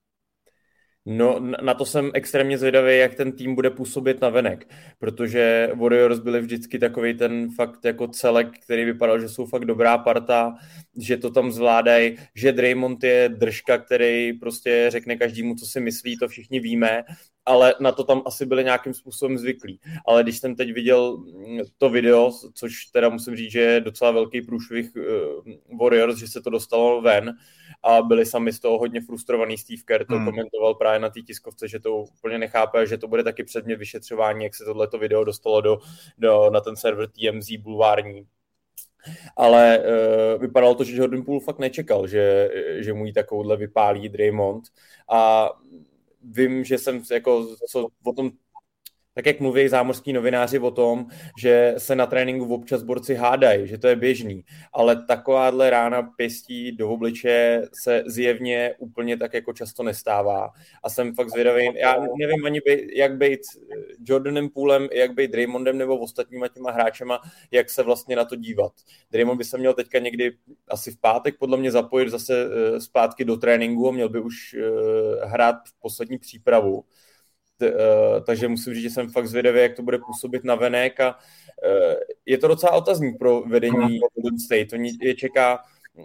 [1.10, 4.68] No, na to jsem extrémně zvědavý, jak ten tým bude působit na venek,
[5.00, 9.98] protože Warriors byli vždycky takový ten fakt jako celek, který vypadal, že jsou fakt dobrá
[9.98, 10.56] parta,
[10.98, 16.18] že to tam zvládají, že Draymond je držka, který prostě řekne každému, co si myslí,
[16.18, 17.04] to všichni víme,
[17.46, 19.80] ale na to tam asi byli nějakým způsobem zvyklí.
[20.08, 24.12] Ale když jsem teď viděl mm, to video, což teda musím říct, že je docela
[24.12, 27.34] velký průšvih uh, Warriors, že se to dostalo ven,
[27.84, 29.58] a byli sami z toho hodně frustrovaný.
[29.58, 30.26] Steve Kerr to hmm.
[30.26, 34.44] komentoval právě na té tiskovce, že to úplně nechápe, že to bude taky předmět vyšetřování,
[34.44, 35.80] jak se tohleto video dostalo do,
[36.18, 38.28] do, na ten server TMZ bulvární.
[39.36, 42.50] Ale uh, vypadalo to, že Jordan Poole fakt nečekal, že,
[42.80, 44.64] že mu ji takovouhle vypálí Draymond
[45.10, 45.50] a
[46.24, 48.32] vím, že jsem jako, co o tom
[49.18, 51.06] tak jak mluví zámořský novináři o tom,
[51.40, 56.72] že se na tréninku občas borci hádají, že to je běžný, ale takováhle rána pěstí
[56.72, 60.50] do obliče se zjevně úplně tak jako často nestává.
[60.84, 63.40] A jsem fakt zvědavý, já nevím ani, by, jak být
[64.06, 67.20] Jordanem Poolem, jak být Draymondem nebo ostatníma těma hráčema,
[67.52, 68.72] jak se vlastně na to dívat.
[69.12, 70.32] Draymond by se měl teďka někdy
[70.68, 74.54] asi v pátek podle mě zapojit zase eh, zpátky do tréninku a měl by už
[74.54, 76.84] eh, hrát v poslední přípravu
[78.26, 81.20] takže musím říct, že jsem fakt zvědavý, jak to bude působit na venek a
[81.64, 81.96] eh,
[82.26, 84.74] je to docela otazník pro vedení Golden State.
[84.74, 85.60] Oni je čeká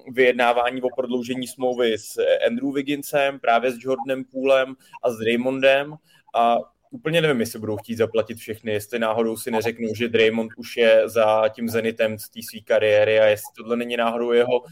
[0.09, 5.95] vyjednávání o prodloužení smlouvy s Andrew Wigginsem, právě s Jordanem Poolem a s Draymondem
[6.35, 6.59] a
[6.91, 11.09] úplně nevím, jestli budou chtít zaplatit všechny, jestli náhodou si neřeknou, že Draymond už je
[11.09, 14.65] za tím zenitem z té své kariéry a jestli tohle není náhodou jeho,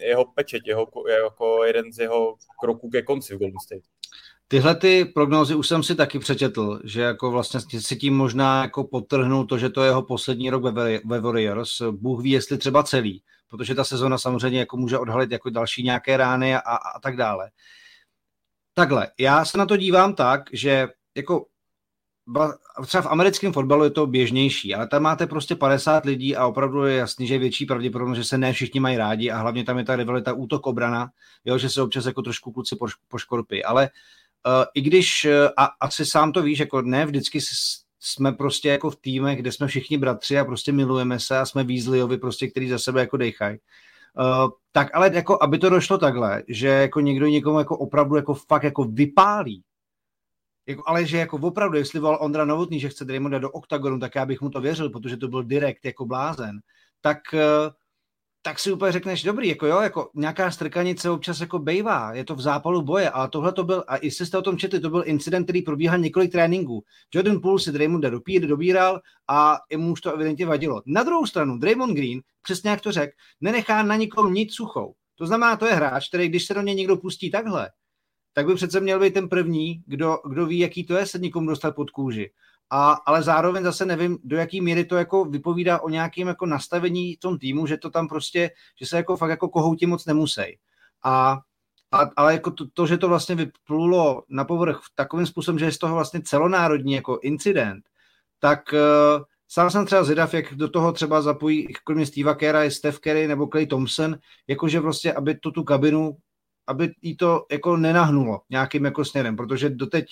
[0.00, 3.82] jeho pečet, jeho, jako jeden z jeho kroků ke konci v Golden State.
[4.50, 8.84] Tyhle ty prognózy už jsem si taky přečetl, že jako vlastně si tím možná jako
[8.84, 11.82] potrhnul to, že to je jeho poslední rok ve, ve Warriors.
[11.90, 16.16] Bůh ví, jestli třeba celý, protože ta sezona samozřejmě jako může odhalit jako další nějaké
[16.16, 17.50] rány a, a, tak dále.
[18.74, 21.46] Takhle, já se na to dívám tak, že jako
[22.86, 26.84] třeba v americkém fotbalu je to běžnější, ale tam máte prostě 50 lidí a opravdu
[26.84, 29.78] je jasný, že je větší pravděpodobnost, že se ne všichni mají rádi a hlavně tam
[29.78, 31.10] je ta rivalita útok-obrana,
[31.44, 32.76] jo, že se občas jako trošku kluci
[33.08, 33.90] poškorpí, ale
[34.74, 37.40] i když, uh, a asi sám to víš, jako ne vždycky
[38.00, 41.64] jsme prostě jako v týmech, kde jsme všichni bratři a prostě milujeme se a jsme
[41.64, 43.58] výzliovi prostě, který za sebe jako dejchají.
[44.18, 48.34] Uh, tak ale jako, aby to došlo takhle, že jako někdo někomu jako opravdu jako
[48.34, 49.62] fakt jako vypálí,
[50.66, 54.14] jako, ale že jako opravdu, jestli volal Ondra Novotný, že chce Draymonda do oktagonu, tak
[54.14, 56.60] já bych mu to věřil, protože to byl direkt jako blázen,
[57.00, 57.40] tak uh,
[58.42, 62.34] tak si úplně řekneš, dobrý, jako jo, jako nějaká strkanice občas jako bejvá, je to
[62.34, 65.02] v zápalu boje, ale tohle to byl, a i jste o tom četli, to byl
[65.06, 66.84] incident, který probíhal několik tréninků.
[67.14, 70.82] Jordan Poole si Draymonda dopír, dobíral a mu už to evidentně vadilo.
[70.86, 74.94] Na druhou stranu, Draymond Green, přesně jak to řekl, nenechá na nikom nic suchou.
[75.16, 77.70] To znamená, to je hráč, který když se do něj někdo pustí takhle,
[78.32, 81.48] tak by přece měl být ten první, kdo, kdo ví, jaký to je se někomu
[81.48, 82.30] dostat pod kůži
[82.70, 87.16] a, ale zároveň zase nevím, do jaký míry to jako vypovídá o nějakém jako nastavení
[87.16, 88.50] tom týmu, že to tam prostě,
[88.80, 90.58] že se jako fakt jako kohouti moc nemusí.
[91.04, 91.38] A,
[91.92, 95.72] a, ale jako to, to, že to vlastně vyplulo na povrch takovým způsobem, že je
[95.72, 97.84] z toho vlastně celonárodní jako incident,
[98.38, 102.70] tak uh, sám jsem třeba zvědav, jak do toho třeba zapojí kromě Steva Kera i
[102.70, 104.16] Steph Curry nebo Clay Thompson,
[104.46, 106.16] jakože prostě, aby to tu kabinu,
[106.66, 110.06] aby jí to jako nenahnulo nějakým jako směrem, protože doteď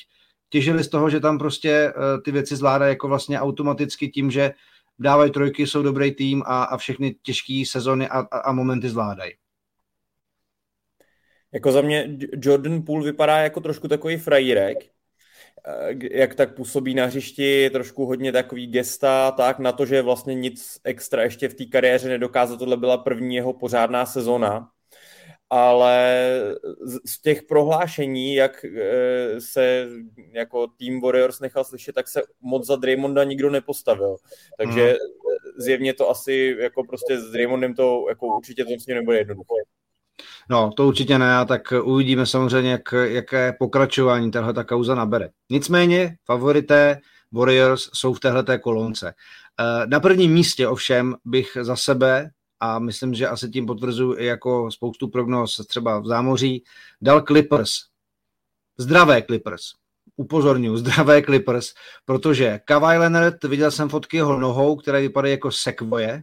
[0.49, 4.53] těžili z toho, že tam prostě eh, ty věci zvládají jako vlastně automaticky tím, že
[4.99, 9.33] dávají trojky, jsou dobrý tým a, a všechny těžké sezony a, a, a momenty zvládají.
[11.53, 14.79] Jako za mě Jordan Poole vypadá jako trošku takový frajírek,
[15.67, 20.35] eh, jak tak působí na hřišti, trošku hodně takový gesta, tak na to, že vlastně
[20.35, 24.71] nic extra ještě v té kariéře nedokázal, tohle byla první jeho pořádná sezona,
[25.51, 26.41] ale
[27.05, 29.89] z těch prohlášení, jak eh, se
[30.33, 34.17] jako Team Warriors nechal slyšet, tak se moc za Draymonda nikdo nepostavil.
[34.59, 34.97] Takže hmm.
[35.59, 39.55] zjevně to asi jako prostě s Draymondem to jako určitě to nebude jednoduché.
[40.51, 45.29] No, to určitě ne, a tak uvidíme samozřejmě, jak, jaké pokračování tahle ta kauza nabere.
[45.51, 47.01] Nicméně favorité
[47.33, 49.15] Warriors jsou v téhleté kolonce.
[49.61, 52.31] Eh, na prvním místě ovšem bych za sebe
[52.61, 56.65] a myslím, že asi tím potvrzuji i jako spoustu prognóz třeba v zámoří,
[57.01, 57.71] dal Clippers.
[58.79, 59.63] Zdravé Clippers.
[60.17, 66.23] Upozorňuji, zdravé Clippers, protože Kawhi Leonard, viděl jsem fotky jeho nohou, které vypadají jako sekvoje.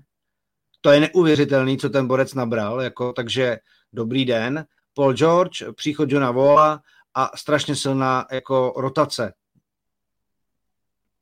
[0.81, 3.57] To je neuvěřitelný, co ten borec nabral, jako, takže
[3.93, 4.65] dobrý den.
[4.93, 6.81] Paul George, příchod Johna Vola
[7.13, 9.33] a strašně silná jako rotace.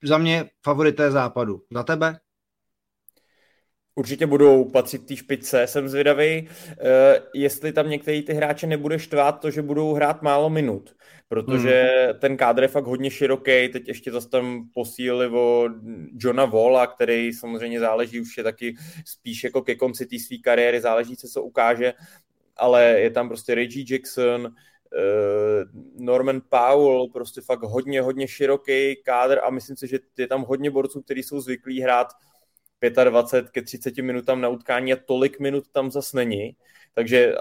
[0.03, 1.63] Za mě favorité západu.
[1.71, 2.19] Za tebe?
[4.01, 6.47] Určitě budou patřit té špičce, jsem zvědavý, uh,
[7.33, 10.95] jestli tam některý ty hráče nebude štvát to, že budou hrát málo minut,
[11.27, 12.19] protože hmm.
[12.19, 15.69] ten kádr je fakt hodně široký, teď ještě zase tam posílili o
[16.17, 18.75] Johna Vola, který samozřejmě záleží už je taky
[19.05, 21.93] spíš jako ke konci té své kariéry, záleží se, co ukáže,
[22.57, 29.39] ale je tam prostě Reggie Jackson, uh, Norman Powell, prostě fakt hodně, hodně široký kádr
[29.43, 32.07] a myslím si, že je tam hodně borců, kteří jsou zvyklí hrát
[32.89, 36.55] 25 ke 30 minutám na utkání a tolik minut tam zas není.
[36.93, 37.35] Takže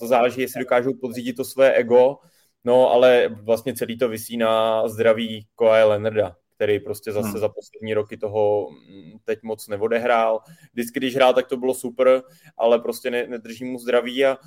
[0.00, 2.18] to záleží, jestli dokážou podřídit to své ego,
[2.64, 7.38] no ale vlastně celý to vysí na zdraví Kawhi Leonarda, který prostě zase hmm.
[7.38, 10.40] za poslední roky toho mm, teď moc neodehrál.
[10.72, 12.22] Vždycky, když hrál, tak to bylo super,
[12.56, 14.38] ale prostě ne, nedrží mu zdraví a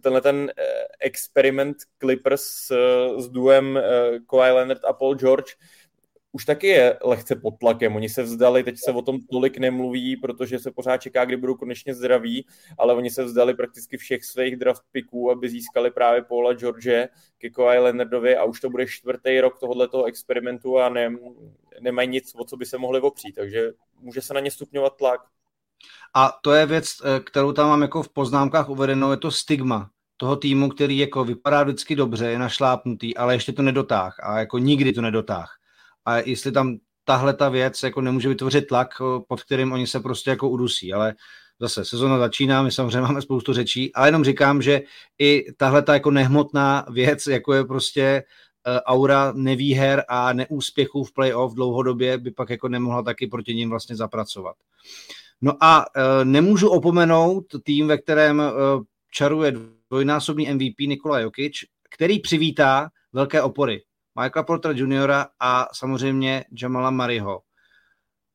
[0.00, 0.62] tenhle ten eh,
[1.00, 2.72] experiment Clippers s,
[3.18, 3.82] s duem eh,
[4.30, 5.52] Kawhi Leonard a Paul George
[6.32, 7.96] už taky je lehce pod tlakem.
[7.96, 11.54] Oni se vzdali, teď se o tom tolik nemluví, protože se pořád čeká, kdy budou
[11.54, 12.46] konečně zdraví,
[12.78, 17.08] ale oni se vzdali prakticky všech svých draft picků, aby získali právě Paula George,
[17.38, 21.16] Kiko Leonardovi a už to bude čtvrtý rok tohoto experimentu a ne,
[21.80, 23.70] nemají nic, o co by se mohli opřít, takže
[24.00, 25.20] může se na ně stupňovat tlak.
[26.14, 29.90] A to je věc, eh, kterou tam mám jako v poznámkách uvedenou, je to stigma
[30.16, 34.58] toho týmu, který jako vypadá vždycky dobře, je našlápnutý, ale ještě to nedotáh a jako
[34.58, 35.61] nikdy to nedotáh.
[36.04, 38.88] A jestli tam tahle ta věc jako nemůže vytvořit tlak,
[39.28, 41.14] pod kterým oni se prostě jako udusí, ale
[41.60, 44.82] zase sezona začíná, my samozřejmě máme spoustu řečí, ale jenom říkám, že
[45.18, 48.24] i tahle ta jako nehmotná věc, jako je prostě
[48.66, 53.70] uh, aura nevýher a neúspěchů v playoff dlouhodobě by pak jako nemohla taky proti ním
[53.70, 54.56] vlastně zapracovat.
[55.40, 59.52] No a uh, nemůžu opomenout tým, ve kterém uh, čaruje
[59.90, 61.54] dvojnásobný MVP Nikola Jokic,
[61.90, 63.82] který přivítá velké opory.
[64.20, 65.12] Michaela Porter Jr.
[65.40, 67.40] a samozřejmě Jamala Mariho.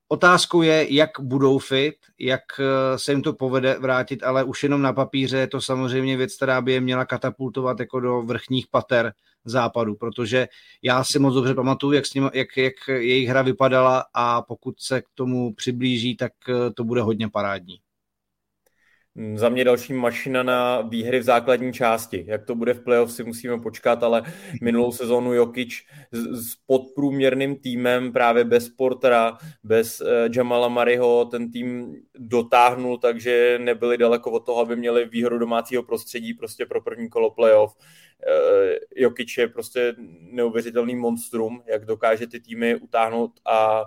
[0.09, 4.81] Otázkou je, jak budou fit, jak eh, se jim to povede vrátit, ale už jenom
[4.81, 9.13] na papíře je to samozřejmě věc, která by je měla katapultovat jako do vrchních pater
[9.45, 10.47] západu, protože
[10.81, 14.81] já si moc dobře pamatuju, jak, s ním, jak, jak jejich hra vypadala a pokud
[14.81, 17.79] se k tomu přiblíží, tak eh, to bude hodně parádní.
[19.17, 22.23] Mm, za mě další mašina na výhry v základní části.
[22.27, 24.23] Jak to bude v playoff si musíme počkat, ale
[24.61, 25.73] minulou sezónu Jokic
[26.11, 33.97] s podprůměrným týmem právě bez Portera, bez uh, Jamala Mariho ten tým dotáhnul, takže nebyli
[33.97, 37.75] daleko od toho, aby měli výhodu domácího prostředí prostě pro první kolo playoff.
[37.75, 37.83] Uh,
[38.95, 39.95] Jokic je prostě
[40.31, 43.83] neuvěřitelný monstrum, jak dokáže ty týmy utáhnout a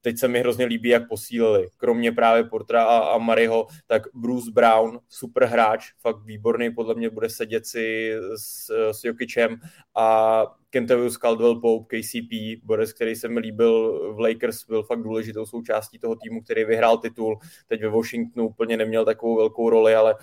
[0.00, 1.68] teď se mi hrozně líbí, jak posílili.
[1.76, 7.10] Kromě právě Portra a, a Mariho, tak Bruce Brown, super hráč, fakt výborný, podle mě
[7.10, 9.56] bude sedět si s, s Jokičem
[9.94, 15.46] a Kentavius Caldwell Pope, KCP, Boris, který se mi líbil v Lakers, byl fakt důležitou
[15.46, 17.38] součástí toho týmu, který vyhrál titul.
[17.66, 20.14] Teď ve Washingtonu úplně neměl takovou velkou roli, ale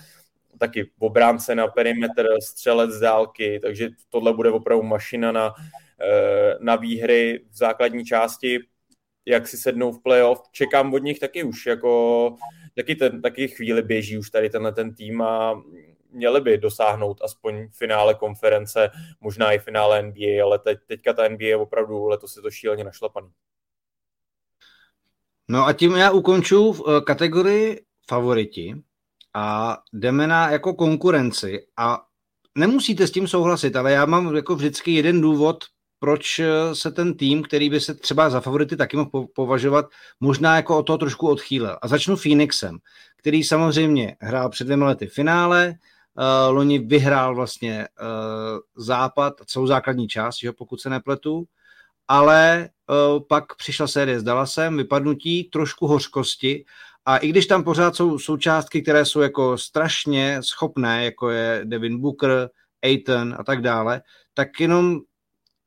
[0.57, 5.53] taky obránce na perimetr, střelec z dálky, takže tohle bude opravdu mašina na,
[6.01, 8.59] eh, na výhry v základní části
[9.25, 10.41] jak si sednou v playoff.
[10.51, 12.35] Čekám od nich taky už, jako
[12.75, 15.61] taky, ten, taky chvíli běží už tady tenhle ten tým a
[16.11, 18.89] měli by dosáhnout aspoň finále konference,
[19.21, 22.83] možná i finále NBA, ale teď, teďka ta NBA je opravdu letos je to šíleně
[22.83, 23.29] našlapaný.
[25.47, 28.83] No a tím já ukonču v eh, kategorii favoriti
[29.33, 32.05] a jdeme na jako konkurenci a
[32.55, 35.63] nemusíte s tím souhlasit, ale já mám jako vždycky jeden důvod,
[35.99, 39.85] proč eh, se ten tým, který by se třeba za favority taky mohl považovat,
[40.19, 41.77] možná jako o to trošku odchýlil.
[41.81, 42.77] A začnu Phoenixem,
[43.17, 45.73] který samozřejmě hrál před dvěma lety finále,
[46.17, 51.45] uh, loni vyhrál vlastně uh, západ, celou základní část, že, pokud se nepletu,
[52.07, 56.65] ale uh, pak přišla série s Dallasem, vypadnutí, trošku hořkosti
[57.05, 62.01] a i když tam pořád jsou součástky, které jsou jako strašně schopné, jako je Devin
[62.01, 62.49] Booker,
[62.83, 64.01] Aiton a tak dále,
[64.33, 64.99] tak jenom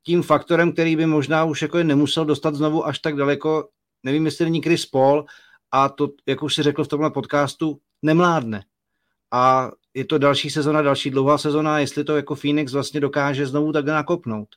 [0.09, 3.69] tím faktorem, který by možná už jako nemusel dostat znovu až tak daleko,
[4.03, 5.25] nevím, jestli není Chris Paul,
[5.73, 8.65] a to, jak už si řekl v tomhle podcastu, nemládne.
[9.33, 13.73] A je to další sezona, další dlouhá sezona, jestli to jako Phoenix vlastně dokáže znovu
[13.73, 14.49] takhle nakopnout.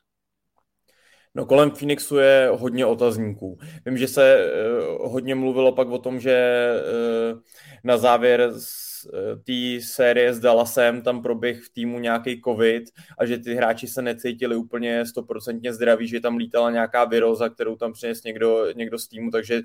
[1.34, 3.58] No kolem Phoenixu je hodně otazníků.
[3.86, 4.52] Vím, že se
[5.00, 6.68] uh, hodně mluvilo pak o tom, že
[7.32, 7.40] uh,
[7.84, 8.52] na závěr
[9.44, 12.84] té série s Dallasem tam proběh v týmu nějaký covid
[13.18, 17.76] a že ty hráči se necítili úplně stoprocentně zdraví, že tam lítala nějaká viroza, kterou
[17.76, 19.62] tam přines někdo, někdo z týmu, takže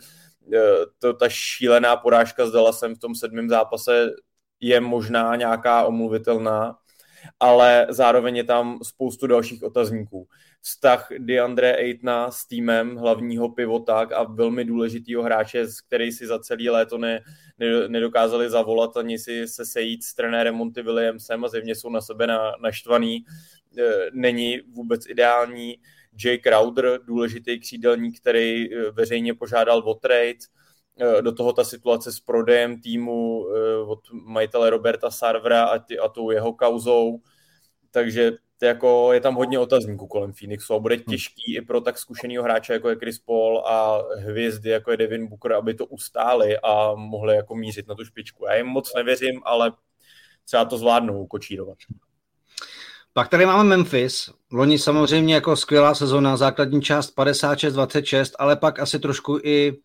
[0.53, 0.59] eh,
[0.99, 4.09] to, ta šílená porážka s Dallasem v tom sedmém zápase
[4.59, 6.77] je možná nějaká omluvitelná,
[7.39, 10.27] ale zároveň je tam spoustu dalších otazníků.
[10.67, 16.69] Vztah DeAndre Aitna s týmem hlavního pivota a velmi důležitýho hráče, který si za celý
[16.69, 17.23] léto ne,
[17.59, 22.01] ne, nedokázali zavolat ani si se sejít s trenérem Monty Williamsem a zjevně jsou na
[22.01, 23.25] sebe na, naštvaný.
[23.77, 25.79] E, není vůbec ideální.
[26.25, 30.43] Jay Crowder, důležitý křídelník, který e, veřejně požádal o trade,
[30.99, 33.45] e, do toho ta situace s prodejem týmu
[33.87, 37.21] od majitele Roberta Sarvera a, ty, a tou jeho kauzou.
[37.91, 41.03] Takže to jako je tam hodně otazníků kolem Phoenixu a bude hm.
[41.09, 45.27] těžký i pro tak zkušeného hráče, jako je Chris Paul a hvězdy, jako je Devin
[45.27, 48.45] Booker, aby to ustáli a mohli jako mířit na tu špičku.
[48.45, 49.71] Já jim moc nevěřím, ale
[50.45, 51.77] třeba to zvládnou kočírovat.
[53.13, 54.29] Pak tady máme Memphis.
[54.51, 59.77] Loni samozřejmě jako skvělá sezona, základní část 56-26, ale pak asi trošku i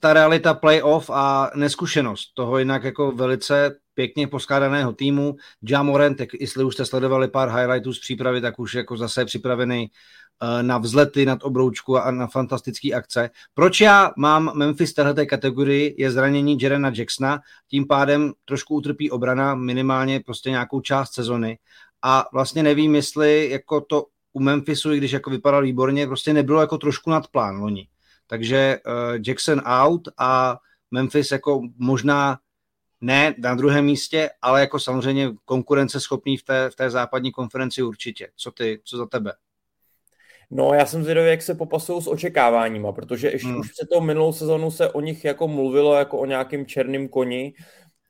[0.00, 5.36] ta realita playoff a neskušenost toho jinak jako velice pěkně poskládaného týmu.
[5.62, 10.62] Jamorant, jestli už jste sledovali pár highlightů z přípravy, tak už jako zase připravený eh,
[10.62, 13.30] na vzlety nad obroučku a na fantastické akce.
[13.54, 19.10] Proč já mám Memphis v této kategorii, je zranění Jerena Jacksona, tím pádem trošku utrpí
[19.10, 21.58] obrana, minimálně prostě nějakou část sezony
[22.02, 26.60] a vlastně nevím, jestli jako to u Memphisu, i když jako vypadal výborně, prostě nebylo
[26.60, 27.88] jako trošku nad plán loni.
[28.26, 30.58] Takže uh, Jackson out a
[30.90, 32.38] Memphis jako možná
[33.00, 38.28] ne na druhém místě, ale jako samozřejmě konkurenceschopný v té, v té západní konferenci určitě.
[38.36, 39.32] Co ty, co za tebe?
[40.50, 43.60] No, já jsem zvědavý, jak se popasují s očekáváníma, protože ještě hmm.
[43.60, 47.54] už před tou minulou sezonu se o nich jako mluvilo jako o nějakém černém koni.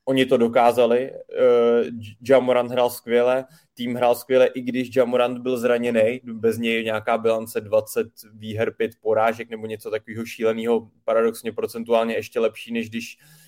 [0.05, 1.11] Oni to dokázali.
[1.11, 1.87] Uh,
[2.29, 7.61] Jamorant hrál skvěle, tým hrál skvěle, i když Jamorant byl zraněný, bez něj nějaká bilance
[7.61, 13.38] 20 výher, 5 porážek nebo něco takového šíleného, paradoxně procentuálně ještě lepší, než když, eh,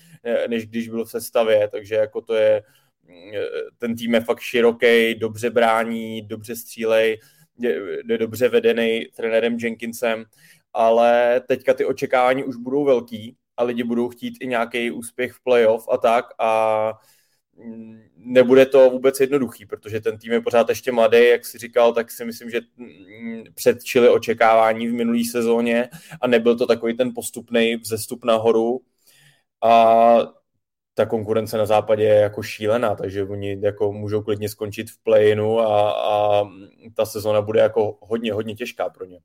[0.48, 2.62] než když byl v sestavě, takže jako to je,
[3.34, 3.46] eh,
[3.78, 7.20] ten tým je fakt široký, dobře brání, dobře střílej,
[7.58, 7.78] je,
[8.16, 10.24] dobře vedený trenérem Jenkinsem,
[10.72, 15.42] ale teďka ty očekávání už budou velký a lidi budou chtít i nějaký úspěch v
[15.42, 16.92] playoff a tak a
[17.56, 21.92] mm, nebude to vůbec jednoduchý, protože ten tým je pořád ještě mladý, jak si říkal,
[21.92, 25.88] tak si myslím, že mm, předčili očekávání v minulé sezóně
[26.20, 28.80] a nebyl to takový ten postupný vzestup nahoru
[29.62, 30.16] a
[30.94, 35.60] ta konkurence na západě je jako šílená, takže oni jako můžou klidně skončit v play-inu
[35.60, 36.44] a, a
[36.96, 39.18] ta sezona bude jako hodně, hodně těžká pro ně.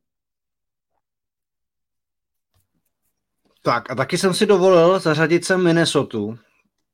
[3.61, 6.17] Tak a taky jsem si dovolil zařadit sem Minnesota,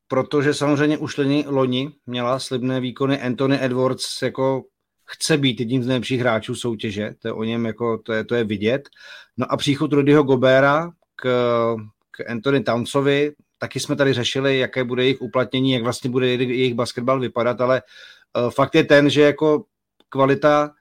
[0.08, 4.64] protože samozřejmě už loni, loni měla slibné výkony Anthony Edwards jako
[5.06, 8.36] chce být jedním z nejlepších hráčů soutěže, to je o něm jako, to je, to
[8.36, 8.90] je vidět.
[9.38, 11.28] No a příchod Rudyho Gobera k,
[12.14, 16.74] k Anthony Townsovi, taky jsme tady řešili, jaké bude jejich uplatnění, jak vlastně bude jejich
[16.74, 17.82] basketbal vypadat, ale
[18.38, 19.66] uh, fakt je ten, že jako
[20.10, 20.72] kvalita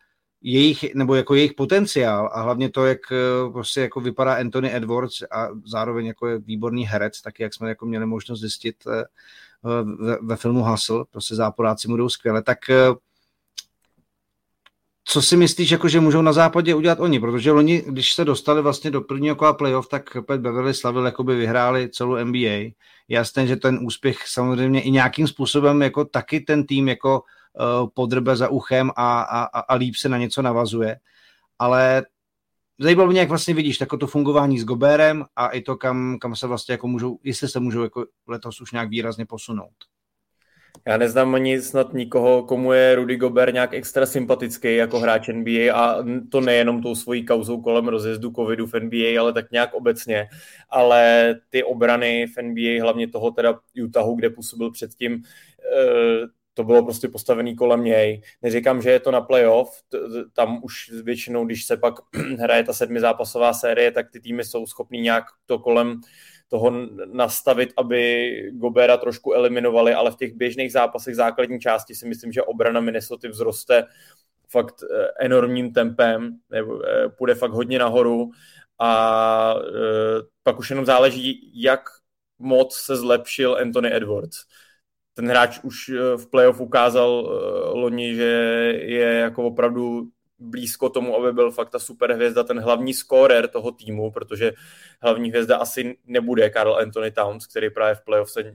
[0.43, 5.23] jejich, nebo jako jejich potenciál a hlavně to, jak uh, prostě jako vypadá Anthony Edwards
[5.31, 9.03] a zároveň jako je výborný herec, tak jak jsme jako měli možnost zjistit uh,
[10.07, 12.59] ve, ve filmu Hustle, prostě záporáci budou skvěle, tak
[15.05, 17.21] co si myslíš, jako, že můžou na západě udělat oni?
[17.21, 21.25] Protože oni, když se dostali vlastně do prvního kola playoff, tak Pat Beverly slavil, jako
[21.25, 22.71] by vyhráli celou NBA.
[23.09, 28.37] Jasné, že ten úspěch samozřejmě i nějakým způsobem jako taky ten tým jako uh, podrbe
[28.37, 30.97] za uchem a, a, a líp se na něco navazuje.
[31.59, 32.03] Ale
[32.79, 36.37] zajímalo mě, jak vlastně vidíš tako to fungování s Goberem a i to, kam, kam
[36.37, 39.92] se vlastně jako můžou, jestli se můžou jako letos už nějak výrazně posunout.
[40.87, 45.75] Já neznám ani snad nikoho, komu je Rudy Gobert nějak extra sympatický jako hráč NBA
[45.75, 50.29] a to nejenom tou svojí kauzou kolem rozjezdu covidu v NBA, ale tak nějak obecně.
[50.69, 55.23] Ale ty obrany v NBA, hlavně toho teda Utahu, kde působil předtím,
[55.77, 58.23] eh, to bylo prostě postavený kolem něj.
[58.43, 59.83] Neříkám, že je to na playoff,
[60.33, 61.95] tam už většinou, když se pak
[62.39, 66.01] hraje ta sedmizápasová série, tak ty týmy jsou schopný nějak to kolem
[66.53, 66.73] toho
[67.13, 72.43] nastavit, aby Gobera trošku eliminovali, ale v těch běžných zápasech základní části si myslím, že
[72.43, 73.85] obrana Minnesota vzroste
[74.49, 78.31] fakt eh, enormním tempem, nebo eh, půjde fakt hodně nahoru
[78.79, 81.81] a eh, pak už jenom záleží, jak
[82.39, 84.45] moc se zlepšil Anthony Edwards.
[85.15, 87.11] Ten hráč už v playoff ukázal
[87.75, 88.33] loni, že
[88.83, 90.09] je jako opravdu
[90.43, 94.53] blízko tomu, aby byl fakt ta superhvězda, ten hlavní scorer toho týmu, protože
[95.03, 98.55] hlavní hvězda asi nebude Karl Anthony Towns, který právě v playoff se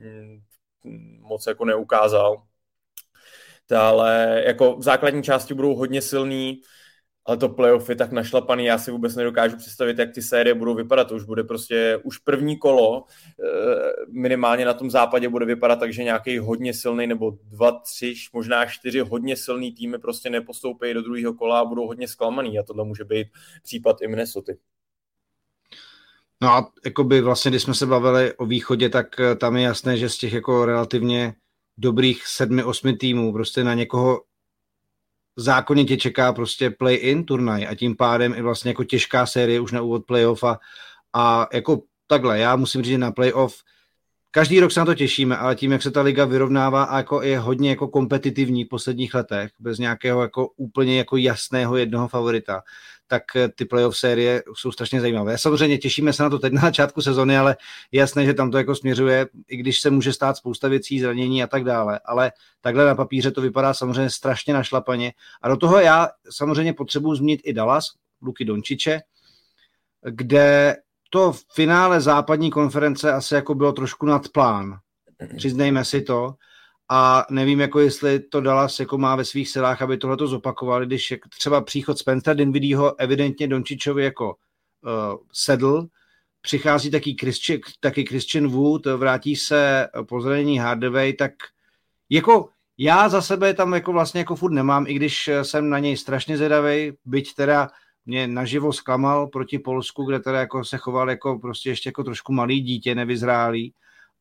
[1.20, 2.44] moc jako neukázal.
[3.78, 6.62] Ale jako v základní části budou hodně silný,
[7.28, 10.76] ale to playoff je tak našlapaný, já si vůbec nedokážu představit, jak ty série budou
[10.76, 11.08] vypadat.
[11.08, 13.46] To už bude prostě, už první kolo eh,
[14.12, 18.66] minimálně na tom západě bude vypadat tak, že nějaký hodně silný nebo dva, tři, možná
[18.66, 22.86] čtyři hodně silný týmy prostě nepostoupí do druhého kola a budou hodně zklamaný a tohle
[22.86, 23.28] může být
[23.64, 24.54] případ i Minnesota.
[26.42, 29.98] No a jakoby vlastně, když jsme se bavili o východě, tak eh, tam je jasné,
[29.98, 31.34] že z těch jako relativně
[31.78, 34.22] dobrých sedmi, osmi týmů prostě na někoho
[35.38, 39.72] zákonně tě čeká prostě play-in turnaj a tím pádem i vlastně jako těžká série už
[39.72, 40.60] na úvod playoff a,
[41.14, 43.56] a jako takhle, já musím říct, že na playoff
[44.32, 47.22] každý rok se na to těšíme, ale tím, jak se ta liga vyrovnává a jako
[47.22, 52.62] je hodně jako kompetitivní v posledních letech, bez nějakého jako úplně jako jasného jednoho favorita,
[53.08, 55.38] tak eh, ty playoff série jsou strašně zajímavé.
[55.38, 57.58] Samozřejmě těšíme se na to teď na začátku sezony, ale
[57.92, 61.48] jasné, že tam to jako směřuje, i když se může stát spousta věcí, zranění a
[61.48, 62.00] tak dále.
[62.06, 62.32] Ale
[62.62, 65.14] takhle na papíře to vypadá samozřejmě strašně našlapaně.
[65.42, 67.86] A do toho já samozřejmě potřebuji zmínit i Dallas,
[68.22, 69.02] Luky Dončiče,
[70.10, 70.76] kde
[71.10, 74.80] to v finále západní konference asi jako bylo trošku nad plán.
[75.38, 76.36] Přiznejme si to.
[76.90, 80.86] A nevím, jako jestli to Dallas jako má ve svých silách, aby tohle to zopakovali,
[80.86, 85.88] když třeba příchod Spencer Dinwiddieho evidentně Dončičovi jako uh, sedl,
[86.42, 91.32] přichází taky Christian, taky Christian Wood, vrátí se po zranění Hardaway, tak
[92.10, 95.98] jako já za sebe tam jako vlastně jako furt nemám, i když jsem na něj
[95.98, 97.70] strašně zvědavý, byť teda
[98.06, 102.34] mě naživo zklamal proti Polsku, kde teda jako se choval jako prostě ještě jako trošku
[102.34, 103.74] malý dítě, nevyzrálý,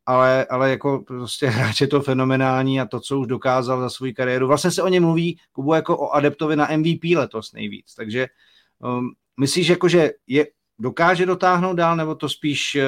[0.07, 4.13] ale, ale jako prostě hráč je to fenomenální a to, co už dokázal za svou
[4.17, 4.47] kariéru.
[4.47, 8.27] Vlastně se o něm mluví, Kubu, jako o adeptovi na MVP letos nejvíc, takže
[8.79, 10.47] um, myslíš, jako, že je,
[10.79, 12.83] dokáže dotáhnout dál, nebo to spíš uh,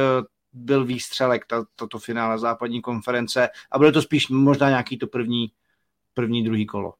[0.53, 5.53] byl výstřelek, ta, toto finále západní konference a bude to spíš možná nějaký to první,
[6.15, 6.95] první, druhý kolo?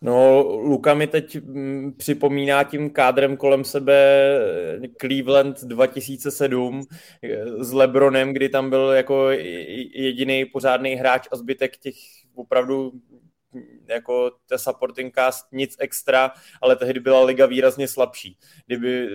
[0.00, 3.94] No, Luka mi teď mm, připomíná tím kádrem kolem sebe
[4.84, 6.82] eh, Cleveland 2007
[7.22, 11.94] eh, s Lebronem, kdy tam byl jako jediný pořádný hráč a zbytek těch
[12.34, 12.92] opravdu
[13.52, 16.32] mm, jako ta supporting cast nic extra,
[16.62, 18.38] ale tehdy byla liga výrazně slabší.
[18.66, 19.08] Kdyby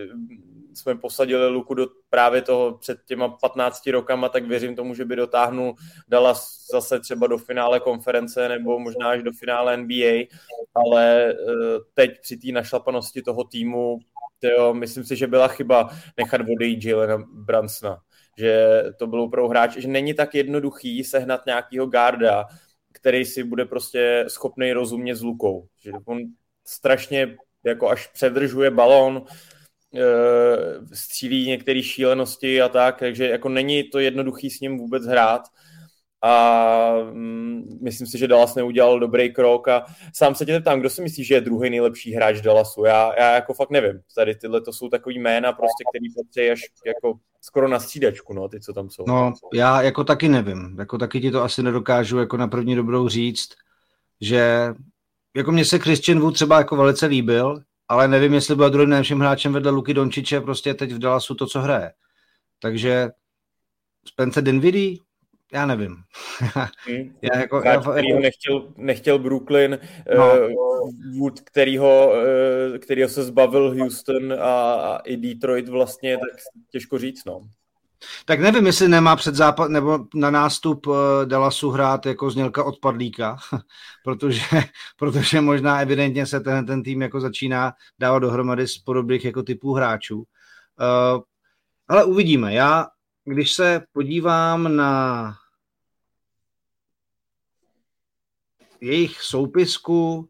[0.74, 5.16] jsme posadili Luku do právě toho před těma 15 rokama, tak věřím tomu, že by
[5.16, 5.76] dotáhnul
[6.08, 6.34] dala
[6.72, 10.26] zase třeba do finále konference nebo možná až do finále NBA,
[10.76, 11.36] ale eh,
[11.94, 14.00] teď při té našlapanosti toho týmu,
[14.40, 17.98] tyjo, myslím si, že byla chyba nechat odejít Jalena Bransona,
[18.38, 22.46] že to byl opravdu hráč, že není tak jednoduchý sehnat nějakýho garda,
[22.94, 25.68] který si bude prostě schopný rozumět s Lukou.
[25.80, 26.20] Že on
[26.66, 29.61] strašně jako až předržuje balon, Eh,
[30.94, 35.42] střílí některé šílenosti a tak, takže jako není to jednoduchý s ním vůbec hrát
[36.22, 40.90] a mm, myslím si, že Dallas neudělal dobrý krok a sám se tě tam, kdo
[40.90, 42.86] si myslí, že je druhý nejlepší hráč Dallasu?
[42.86, 44.00] Já, já jako fakt nevím.
[44.16, 48.50] Tady tyhle to jsou takový jména prostě, který patří až jako skoro na střídačku, no,
[48.50, 49.04] ty, co tam jsou.
[49.08, 50.76] No, já jako taky nevím.
[50.80, 53.50] Jako taky ti to asi nedokážu jako na první dobrou říct,
[54.22, 54.68] že
[55.36, 59.20] jako mně se Christian Wood třeba jako velice líbil, ale nevím, jestli byl druhým nejlepším
[59.20, 61.92] hráčem vedle Luky Dončiče, prostě teď v Dallasu to, co hraje.
[62.60, 63.10] Takže
[64.08, 64.98] Spencer Dinwiddie,
[65.54, 65.96] já nevím.
[66.88, 67.16] Hmm.
[67.22, 69.80] já jako, Hráč, já, kterýho nechtěl, nechtěl Brooklyn,
[70.18, 70.34] no.
[70.34, 72.14] uh, Wood, kterýho,
[72.72, 76.40] uh, kterýho se zbavil Houston a, a i Detroit vlastně, tak
[76.70, 77.42] těžko říct, no.
[78.26, 80.96] Tak nevím, jestli nemá před západ, nebo na nástup uh,
[81.26, 83.38] Dallasu hrát jako znělka odpadlíka,
[84.04, 84.42] protože,
[84.98, 89.74] protože možná evidentně se ten, ten tým jako začíná dávat dohromady z podobných jako typů
[89.74, 90.18] hráčů.
[90.18, 91.22] Uh,
[91.88, 92.54] ale uvidíme.
[92.54, 92.88] Já,
[93.26, 95.34] když se podívám na
[98.82, 100.30] jejich soupisku,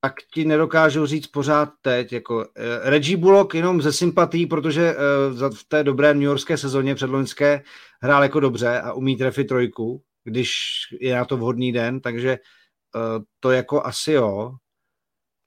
[0.00, 2.12] tak ti nedokážu říct pořád teď.
[2.12, 6.94] Jako, eh, Reggie Bullock jenom ze sympatí, protože eh, v té dobré New Yorkské sezóně
[6.94, 7.62] předloňské
[8.02, 10.52] hrál jako dobře a umí trefit trojku, když
[11.00, 14.56] je na to vhodný den, takže eh, to jako asi jo.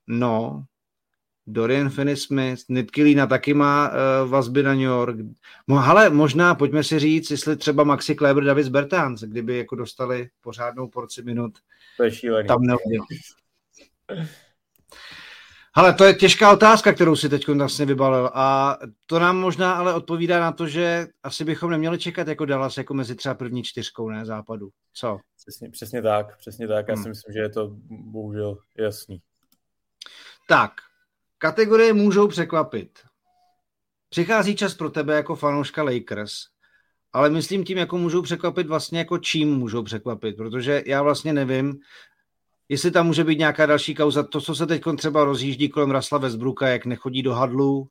[0.08, 0.66] No,
[1.48, 5.16] Dorian Finney-Smith, Nitkilina taky má uh, vazby na New York.
[5.68, 10.30] No, ale možná, pojďme si říct, jestli třeba Maxi Kleber, Davis Bertans, kdyby jako dostali
[10.42, 11.54] pořádnou porci minut.
[11.98, 12.48] To je šílený.
[12.48, 13.08] Tam neudělal.
[15.76, 19.94] Ale to je těžká otázka, kterou si teď vlastně vybalil a to nám možná ale
[19.94, 24.10] odpovídá na to, že asi bychom neměli čekat jako Dallas jako mezi třeba první čtyřkou,
[24.10, 24.70] ne, západu.
[24.94, 25.20] Co?
[25.42, 26.88] Přesně, přesně tak, přesně tak.
[26.88, 27.04] Já hmm.
[27.04, 29.22] si myslím, že je to bohužel jasný.
[30.48, 30.72] Tak,
[31.38, 33.00] kategorie můžou překvapit.
[34.10, 36.34] Přichází čas pro tebe jako fanouška Lakers,
[37.14, 41.80] ale myslím tím, jako můžou překvapit vlastně jako čím můžou překvapit, protože já vlastně nevím,
[42.74, 46.18] jestli tam může být nějaká další kauza, to, co se teď třeba rozjíždí kolem Rasla
[46.18, 47.88] Westbrooka, jak nechodí do hadlu, uh,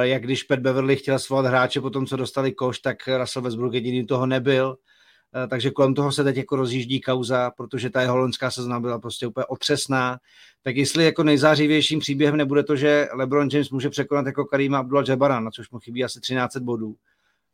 [0.00, 3.74] jak když Pat Beverly chtěl svolat hráče po tom, co dostali koš, tak Russell Westbrook
[3.74, 8.50] jediný toho nebyl, uh, takže kolem toho se teď jako rozjíždí kauza, protože ta holandská
[8.50, 10.18] sezona byla prostě úplně otřesná,
[10.62, 15.40] tak jestli jako nejzářivějším příběhem nebude to, že LeBron James může překonat jako Karima Abdullah-Jabara,
[15.44, 16.94] na což mu chybí asi 13 bodů,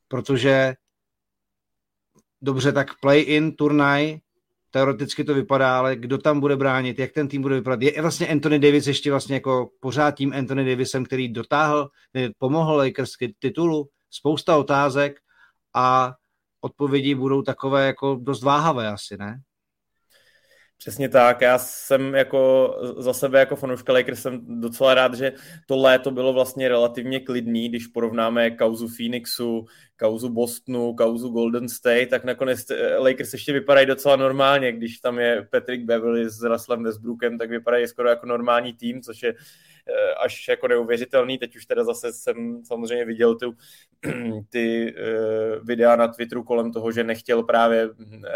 [0.09, 0.75] protože
[2.43, 4.19] dobře, tak play-in turnaj
[4.71, 7.83] teoreticky to vypadá, ale kdo tam bude bránit, jak ten tým bude vypadat.
[7.83, 11.89] Je vlastně Anthony Davis ještě vlastně jako pořád tím Anthony Davisem, který dotáhl,
[12.39, 15.21] pomohl Lakers k titulu, spousta otázek
[15.75, 16.15] a
[16.61, 19.41] odpovědi budou takové jako dost váhavé asi, ne?
[20.79, 25.33] Přesně tak, já jsem jako za sebe jako fanouška Lakers jsem docela rád, že
[25.67, 29.67] to léto bylo vlastně relativně klidný, když porovnáme kauzu Phoenixu,
[29.97, 35.19] kauzu Bostonu, kauzu Golden State, tak nakonec eh, Lakers ještě vypadají docela normálně, když tam
[35.19, 39.35] je Patrick Beverly s Russellem Westbrookem, tak vypadají skoro jako normální tým, což je
[40.25, 41.39] až jako neuvěřitelný.
[41.39, 43.55] Teď už teda zase jsem samozřejmě viděl tu,
[44.51, 47.89] ty uh, videa na Twitteru kolem toho, že nechtěl právě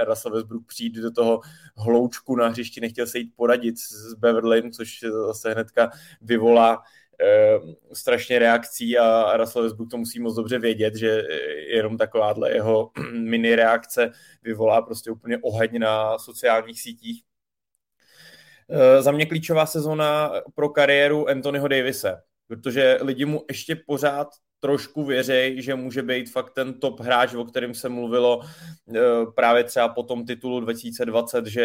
[0.09, 1.41] Russell Westbrook přijít do toho
[1.77, 5.91] hloučku na hřišti, nechtěl se jít poradit s Beverlym, což zase hnedka
[6.21, 6.83] vyvolá
[7.23, 7.59] Eh,
[7.93, 11.23] strašně reakcí a Russell Westbrook to musí moc dobře vědět, že
[11.69, 14.11] jenom takováhle jeho mini reakce
[14.43, 17.23] vyvolá prostě úplně oheň na sociálních sítích.
[18.75, 24.29] Eh, za mě klíčová sezona pro kariéru Anthonyho Davise, protože lidi mu ještě pořád
[24.61, 28.41] trošku věřej, že může být fakt ten top hráč, o kterém se mluvilo
[28.95, 29.01] eh,
[29.35, 31.63] právě třeba po tom titulu 2020, že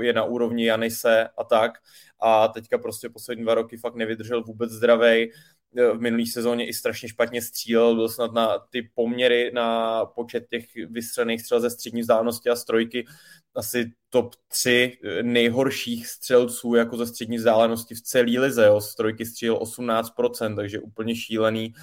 [0.00, 1.72] je na úrovni Janise a tak.
[2.20, 5.32] A teďka prostě poslední dva roky fakt nevydržel vůbec zdravej.
[5.74, 10.64] V minulý sezóně i strašně špatně střílel, byl snad na ty poměry na počet těch
[10.90, 13.06] vystřelených střel ze střední vzdálenosti a strojky
[13.54, 18.66] asi top 3 eh, nejhorších střelců jako ze střední vzdálenosti v celé lize.
[18.66, 18.80] Jo.
[18.80, 21.74] Strojky střílel 18%, takže úplně šílený.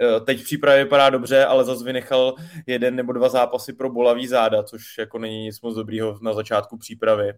[0.00, 2.34] Eh, teď v přípravě vypadá dobře, ale zase vynechal
[2.66, 6.78] jeden nebo dva zápasy pro bolavý záda, což jako není nic moc dobrýho na začátku
[6.78, 7.32] přípravy.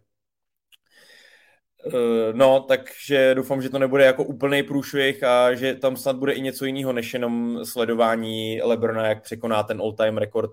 [1.87, 6.33] Eh, no, takže doufám, že to nebude jako úplný průšvih a že tam snad bude
[6.33, 10.51] i něco jiného, než jenom sledování Lebrona, jak překoná ten all-time rekord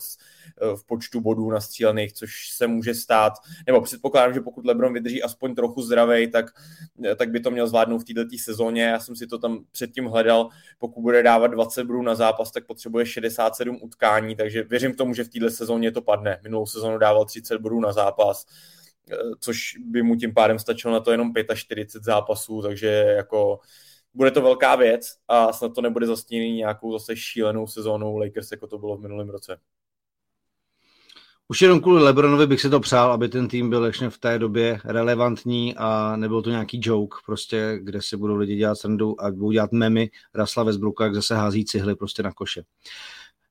[0.61, 3.33] eh, v počtu bodů nastřílených, což se může stát,
[3.67, 6.45] nebo předpokládám, že pokud Lebron vydrží aspoň trochu zdravej, tak,
[7.05, 8.83] eh, tak by to měl zvládnout v této sezóně.
[8.83, 12.65] Já jsem si to tam předtím hledal, pokud bude dávat 20 bodů na zápas, tak
[12.65, 16.39] potřebuje 67 utkání, takže věřím tomu, že v této sezóně to padne.
[16.43, 18.45] Minulou sezónu dával 30 bodů na zápas,
[19.39, 23.59] což by mu tím pádem stačilo na to jenom 45 zápasů, takže jako
[24.13, 28.67] bude to velká věc a snad to nebude zastíněný nějakou zase šílenou sezónou Lakers, jako
[28.67, 29.57] to bylo v minulém roce.
[31.47, 34.39] Už jenom kvůli Lebronovi bych si to přál, aby ten tým byl ještě v té
[34.39, 39.31] době relevantní a nebyl to nějaký joke, prostě, kde si budou lidi dělat srandu a
[39.31, 42.63] budou dělat memy Rasla Westbrooka, jak zase hází cihly prostě na koše.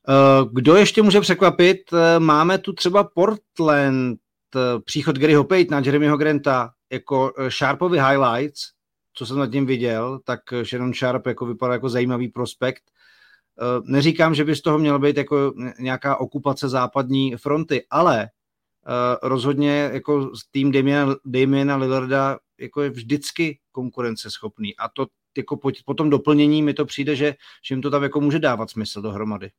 [0.09, 1.79] Eh, kdo ještě může překvapit?
[1.93, 4.30] Eh, máme tu třeba Portland, Eh,
[4.85, 8.61] příchod Garyho na Jeremyho Granta jako eh, Sharpovi highlights,
[9.15, 12.83] co jsem nad tím viděl, tak eh, Shannon Sharp jako vypadá jako zajímavý prospekt.
[13.85, 18.29] Neříkám, že by z toho měla být jako nějaká okupace západní fronty, ale
[19.23, 25.95] rozhodně jako tým Damiena, Damiena Lillarda jako je vždycky konkurenceschopný a to jako po, po
[25.95, 27.35] tom doplnění mi to přijde, že,
[27.65, 29.51] že jim to tam jako může dávat smysl dohromady.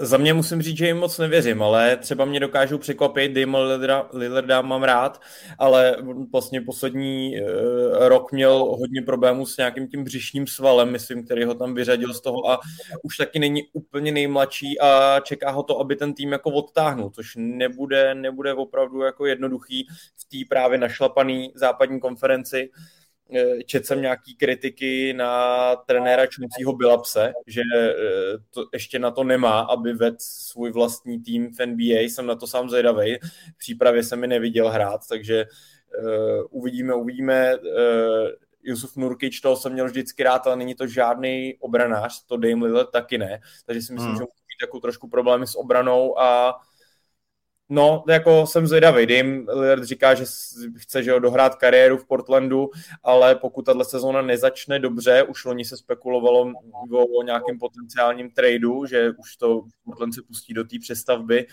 [0.00, 4.08] Za mě musím říct, že jim moc nevěřím, ale třeba mě dokážou překvapit, Dame Lillarda,
[4.12, 5.20] Lillarda mám rád,
[5.58, 5.96] ale
[6.32, 11.54] vlastně poslední uh, rok měl hodně problémů s nějakým tím břišním svalem, myslím, který ho
[11.54, 12.60] tam vyřadil z toho a
[13.02, 17.32] už taky není úplně nejmladší a čeká ho to, aby ten tým jako odtáhnul, což
[17.36, 19.86] nebude, nebude opravdu jako jednoduchý
[20.16, 22.70] v té právě našlapaný západní konferenci.
[23.36, 27.92] Eh, četl jsem nějaký kritiky na trenéra Čuncího Bilapse, že eh,
[28.50, 32.46] to ještě na to nemá, aby vedl svůj vlastní tým v NBA, jsem na to
[32.46, 33.18] sám zvědavý.
[33.54, 35.46] V přípravě jsem mi neviděl hrát, takže
[35.98, 37.56] uh, uvidíme, uvidíme.
[37.56, 38.28] Uh,
[38.62, 42.90] Jusuf Nurkic, toho jsem měl vždycky rád, ale není to žádný obranář, to Dame Lillard
[42.90, 44.16] taky ne, takže si myslím, hmm.
[44.16, 46.60] že může mít jako trošku problémy s obranou a
[47.72, 49.06] No, jako jsem zvědavý.
[49.06, 50.24] Dim Lillard říká, že
[50.76, 52.70] chce že ho dohrát kariéru v Portlandu,
[53.02, 56.52] ale pokud tahle sezóna nezačne dobře, už loni se spekulovalo
[57.18, 61.46] o nějakém potenciálním tradu, že už to Portland se pustí do té přestavby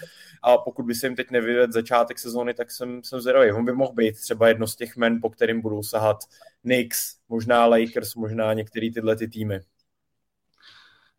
[0.44, 3.52] a pokud by se jim teď nevyvedl začátek sezóny, tak jsem, jsem zvědavý.
[3.52, 6.18] On by mohl být třeba jedno z těch men, po kterým budou sahat
[6.62, 9.60] Knicks, možná Lakers, možná některé tyhle ty týmy.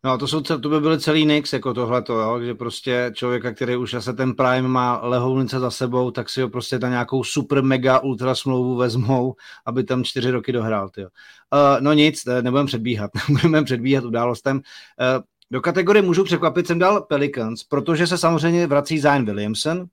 [0.03, 2.39] No to, jsou, to by byly celý Knicks, jako tohleto, jo?
[2.41, 6.49] že prostě člověka, který už asi ten Prime má lehounice za sebou, tak si ho
[6.49, 9.35] prostě na nějakou super mega ultra smlouvu vezmou,
[9.65, 10.89] aby tam čtyři roky dohrál.
[10.97, 11.05] Uh,
[11.79, 14.57] no nic, nebudeme předbíhat, nebudeme předbíhat událostem.
[14.57, 19.85] Uh, do kategorie můžu překvapit jsem dal Pelicans, protože se samozřejmě vrací Zion Williamson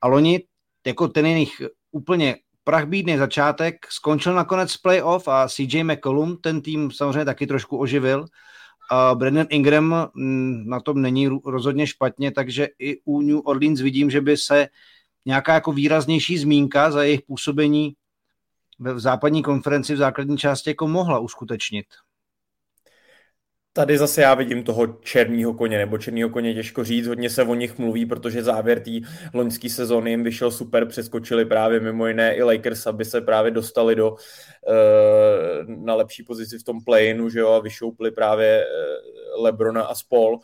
[0.00, 0.42] a loni
[0.86, 7.24] jako ten jejich úplně prachbídný začátek skončil nakonec playoff a CJ McCollum ten tým samozřejmě
[7.24, 8.26] taky trošku oživil
[8.90, 14.10] a Brandon Ingram mm, na tom není rozhodně špatně, takže i u New Orleans vidím,
[14.10, 14.68] že by se
[15.26, 17.94] nějaká jako výraznější zmínka za jejich působení
[18.78, 21.86] v západní konferenci v základní části jako mohla uskutečnit.
[23.72, 27.54] Tady zase já vidím toho černého koně, nebo černého koně těžko říct, hodně se o
[27.54, 28.90] nich mluví, protože závěr té
[29.34, 33.94] loňské sezóny jim vyšel super, přeskočili právě mimo jiné i Lakers, aby se právě dostali
[33.94, 34.16] do, uh,
[35.84, 40.38] na lepší pozici v tom play že jo, a vyšoupli právě uh, Lebrona a spol.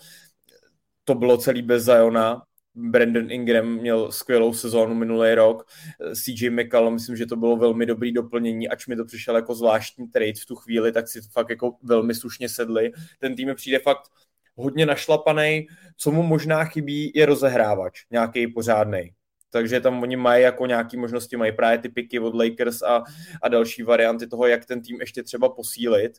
[1.04, 2.42] to bylo celý bez Zajona,
[2.74, 5.66] Brandon Ingram měl skvělou sezónu minulý rok,
[6.14, 10.08] CJ McCallum, myslím, že to bylo velmi dobrý doplnění, ač mi to přišel jako zvláštní
[10.08, 12.92] trade v tu chvíli, tak si to fakt jako velmi slušně sedli.
[13.18, 14.08] Ten tým je přijde fakt
[14.56, 15.66] hodně našlapaný,
[15.96, 19.10] co mu možná chybí, je rozehrávač, nějaký pořádný.
[19.50, 23.02] Takže tam oni mají jako nějaké možnosti, mají právě ty piky od Lakers a,
[23.42, 26.12] a další varianty toho, jak ten tým ještě třeba posílit,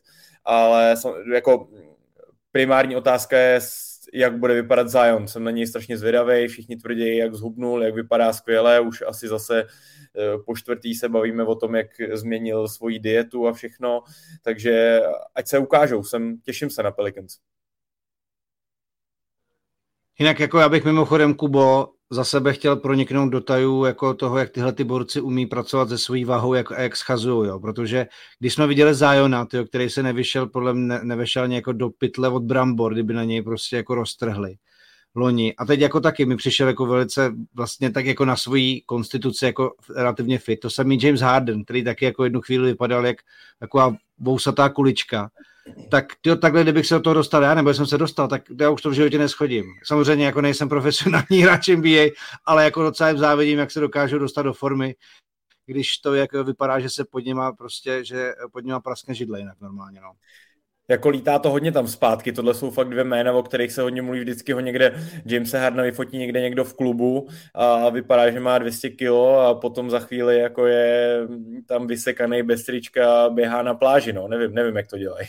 [0.44, 0.94] ale
[1.34, 1.68] jako
[2.52, 3.60] primární otázka je,
[4.12, 5.28] jak bude vypadat Zion.
[5.28, 9.60] Jsem na něj strašně zvědavý, všichni tvrdí, jak zhubnul, jak vypadá skvěle, už asi zase
[9.62, 14.02] eh, po čtvrtý se bavíme o tom, jak změnil svoji dietu a všechno,
[14.42, 15.00] takže
[15.34, 17.38] ať se ukážou, jsem, těším se na Pelicans.
[20.18, 24.50] Jinak jako já bych mimochodem, Kubo, za sebe chtěl proniknout do tajů jako toho, jak
[24.50, 27.60] tyhle ty borci umí pracovat se svojí váhou jak, a jak schazují, jo.
[27.60, 28.06] protože
[28.38, 32.42] když jsme viděli Zajona, tyjo, který se nevyšel, podle mě nevešel jako do pytle od
[32.42, 34.56] brambor, kdyby na něj prostě jako roztrhli
[35.14, 35.54] loni.
[35.56, 39.74] A teď jako taky mi přišel jako velice vlastně tak jako na svoji konstituci jako
[39.96, 40.60] relativně fit.
[40.60, 43.16] To samý James Harden, který taky jako jednu chvíli vypadal jak
[43.60, 45.30] taková vousatá kulička
[45.90, 48.70] tak tyjo, takhle, kdybych se do toho dostal já, nebo jsem se dostal, tak já
[48.70, 49.64] už to v životě neschodím.
[49.84, 52.10] Samozřejmě jako nejsem profesionální hráč NBA,
[52.44, 54.94] ale jako docela jim závidím, jak se dokážou dostat do formy,
[55.66, 59.60] když to jak vypadá, že se pod něma prostě, že pod něma praskne židle jinak
[59.60, 60.12] normálně, no.
[60.88, 64.02] Jako lítá to hodně tam zpátky, tohle jsou fakt dvě jména, o kterých se hodně
[64.02, 68.58] mluví vždycky ho někde, James Hardna vyfotí někde někdo v klubu a vypadá, že má
[68.58, 71.20] 200 kilo a potom za chvíli jako je
[71.66, 75.28] tam vysekaný bez trička běhá na pláži, no, nevím, nevím, jak to dělají.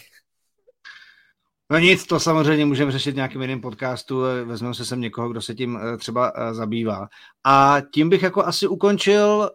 [1.72, 5.56] No nic, to samozřejmě můžeme řešit nějakým jiným podcastu, vezmeme se sem někoho, kdo se
[5.56, 7.08] tím eh, třeba eh, zabývá.
[7.44, 9.52] A tím bych jako asi ukončil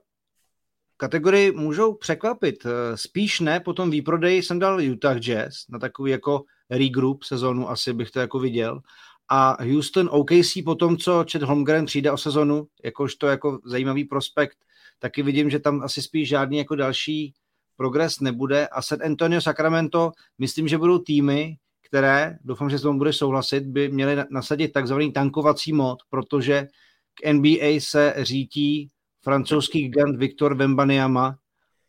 [0.97, 2.67] kategorii můžou překvapit.
[2.67, 7.93] Eh, spíš ne, potom výprodej jsem dal Utah Jazz na takový jako regroup sezonu, asi
[7.93, 8.81] bych to jako viděl.
[9.29, 14.05] A Houston OKC po tom, co Chet Holmgren přijde o sezonu, jakož to jako zajímavý
[14.05, 14.59] prospekt,
[14.99, 17.35] taky vidím, že tam asi spíš žádný jako další
[17.77, 18.67] progres nebude.
[18.67, 21.57] A San Antonio Sacramento, myslím, že budou týmy,
[21.93, 26.67] které, doufám, že s tomu bude souhlasit, by měly nasadit takzvaný tankovací mod, protože
[27.15, 28.89] k NBA se řítí
[29.23, 31.37] francouzský gigant Viktor Vembanyama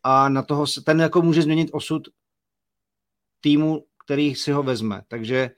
[0.03, 2.07] a na toho se, ten jako může změnit osud
[3.41, 5.01] týmu, který si ho vezme.
[5.07, 5.51] Takže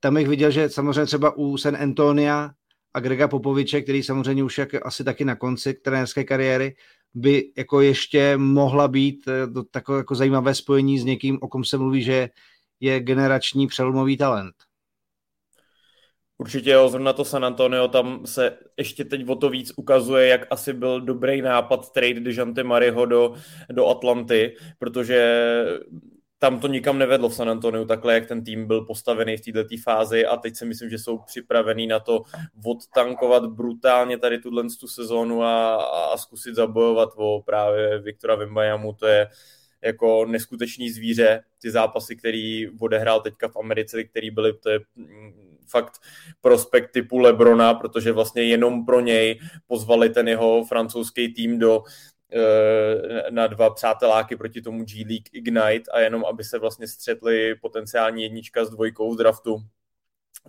[0.00, 2.50] tam bych viděl, že samozřejmě třeba u San Antonia
[2.94, 6.74] a Grega Popoviče, který samozřejmě už jak asi taky na konci trenérské kariéry,
[7.14, 11.64] by jako ještě mohla být eh, to takové jako zajímavé spojení s někým, o kom
[11.64, 12.30] se mluví, že
[12.82, 14.54] je generační přelomový talent.
[16.38, 20.46] Určitě jo, zrovna to San Antonio, tam se ještě teď o to víc ukazuje, jak
[20.50, 23.34] asi byl dobrý nápad trade Dejante Mariho do,
[23.72, 25.48] do Atlanty, protože
[26.38, 29.76] tam to nikam nevedlo v San Antonio, takhle jak ten tým byl postavený v této
[29.84, 32.22] fázi a teď si myslím, že jsou připravený na to
[32.64, 39.06] odtankovat brutálně tady tuhle tu sezónu a, a zkusit zabojovat o právě Viktora Vimbajamu, to
[39.06, 39.28] je
[39.82, 45.58] jako neskutečný zvíře, ty zápasy, který odehrál teďka v Americe, který byly, to je mm,
[45.68, 45.92] fakt
[46.40, 51.82] prospekt typu Lebrona, protože vlastně jenom pro něj pozvali ten jeho francouzský tým do
[52.32, 57.54] eh, na dva přáteláky proti tomu G League Ignite a jenom aby se vlastně střetli
[57.54, 59.62] potenciální jednička s dvojkou z draftu,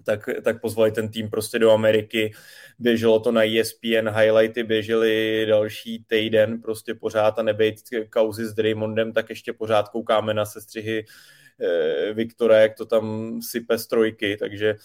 [0.03, 2.33] tak, tak pozvali ten tým prostě do Ameriky.
[2.79, 7.75] Běželo to na ESPN, highlighty běžely další týden prostě pořád a nebejt
[8.09, 11.05] kauzy s Draymondem, tak ještě pořád koukáme na sestřihy
[11.61, 14.75] eh, Viktora, jak to tam sype z trojky, takže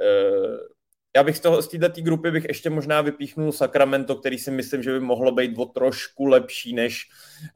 [0.00, 0.81] eh,
[1.16, 4.82] já bych z, toho, z této grupy bych ještě možná vypíchnul Sacramento, který si myslím,
[4.82, 7.08] že by mohlo být o trošku lepší než,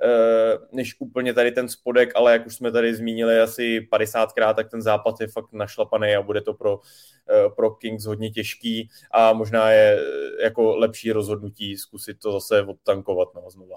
[0.03, 4.71] eh, než úplně tady ten spodek, ale jak už jsme tady zmínili asi 50krát, tak
[4.71, 6.81] ten západ je fakt našlapaný a bude to pro,
[7.31, 12.63] eh, pro Kings hodně těžký a možná je eh, jako lepší rozhodnutí zkusit to zase
[12.63, 13.77] odtankovat no, znova.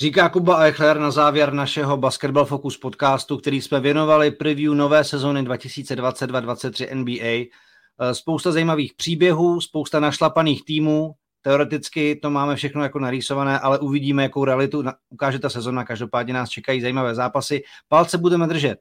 [0.00, 5.42] Říká Kuba Eichler na závěr našeho Basketball Focus podcastu, který jsme věnovali preview nové sezóny
[5.42, 7.56] 2022-2023 NBA.
[8.02, 14.22] Eh, spousta zajímavých příběhů, spousta našlapaných týmů, teoreticky to máme všechno jako narýsované, ale uvidíme,
[14.22, 15.84] jakou realitu ukáže ta sezona.
[15.84, 17.62] Každopádně nás čekají zajímavé zápasy.
[17.88, 18.78] Palce budeme držet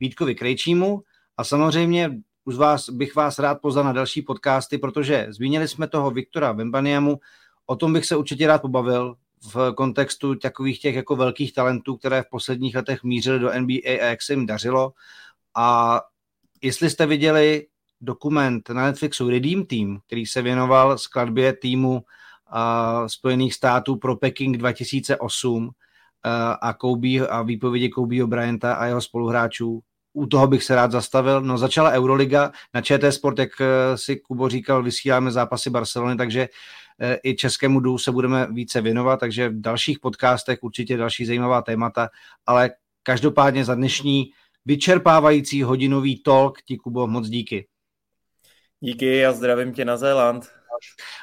[0.00, 1.02] Vítkovi Krejčímu
[1.36, 2.10] a samozřejmě
[2.44, 7.20] už vás, bych vás rád pozval na další podcasty, protože zmínili jsme toho Viktora Vembaniamu,
[7.66, 9.16] o tom bych se určitě rád pobavil
[9.52, 14.04] v kontextu takových těch jako velkých talentů, které v posledních letech mířily do NBA a
[14.04, 14.92] jak se jim dařilo.
[15.56, 16.00] A
[16.62, 17.66] jestli jste viděli
[18.00, 24.56] dokument na Netflixu Redeem Team, který se věnoval skladbě týmu uh, Spojených států pro Peking
[24.56, 25.70] 2008 uh,
[26.60, 29.80] a, Kobe, a výpovědi Kobeho Bryanta a jeho spoluhráčů.
[30.12, 31.40] u toho bych se rád zastavil.
[31.40, 36.48] No začala Euroliga, na ČT Sport, jak eh, si Kubo říkal, vysíláme zápasy Barcelony, takže
[37.00, 41.62] eh, i českému dů se budeme více věnovat, takže v dalších podcastech určitě další zajímavá
[41.62, 42.08] témata,
[42.46, 42.70] ale
[43.02, 44.24] každopádně za dnešní
[44.64, 47.66] vyčerpávající hodinový talk ti, Kubo, moc díky.
[48.80, 50.48] Díky a zdravím tě na Zéland.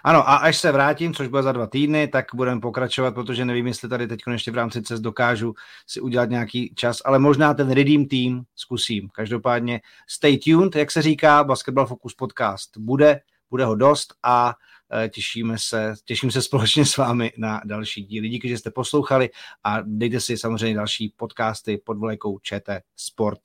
[0.04, 3.68] Ano, a až se vrátím, což bude za dva týdny, tak budeme pokračovat, protože nevím,
[3.68, 5.54] jestli tady teď ještě v rámci cest dokážu
[5.88, 9.10] si udělat nějaký čas, ale možná ten Redeem Team zkusím.
[9.10, 14.56] Každopádně stay tuned, jak se říká, Basketball Focus podcast bude, bude ho dost a
[15.04, 18.30] e, těšíme se, těším se společně s vámi na další díly.
[18.30, 19.30] Díky, že jste poslouchali
[19.64, 23.40] a dejte si samozřejmě další podcasty pod vlajkou ČT Sport.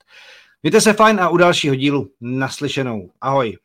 [0.63, 3.11] Mějte se fajn a u dalšího dílu naslyšenou.
[3.21, 3.57] Ahoj.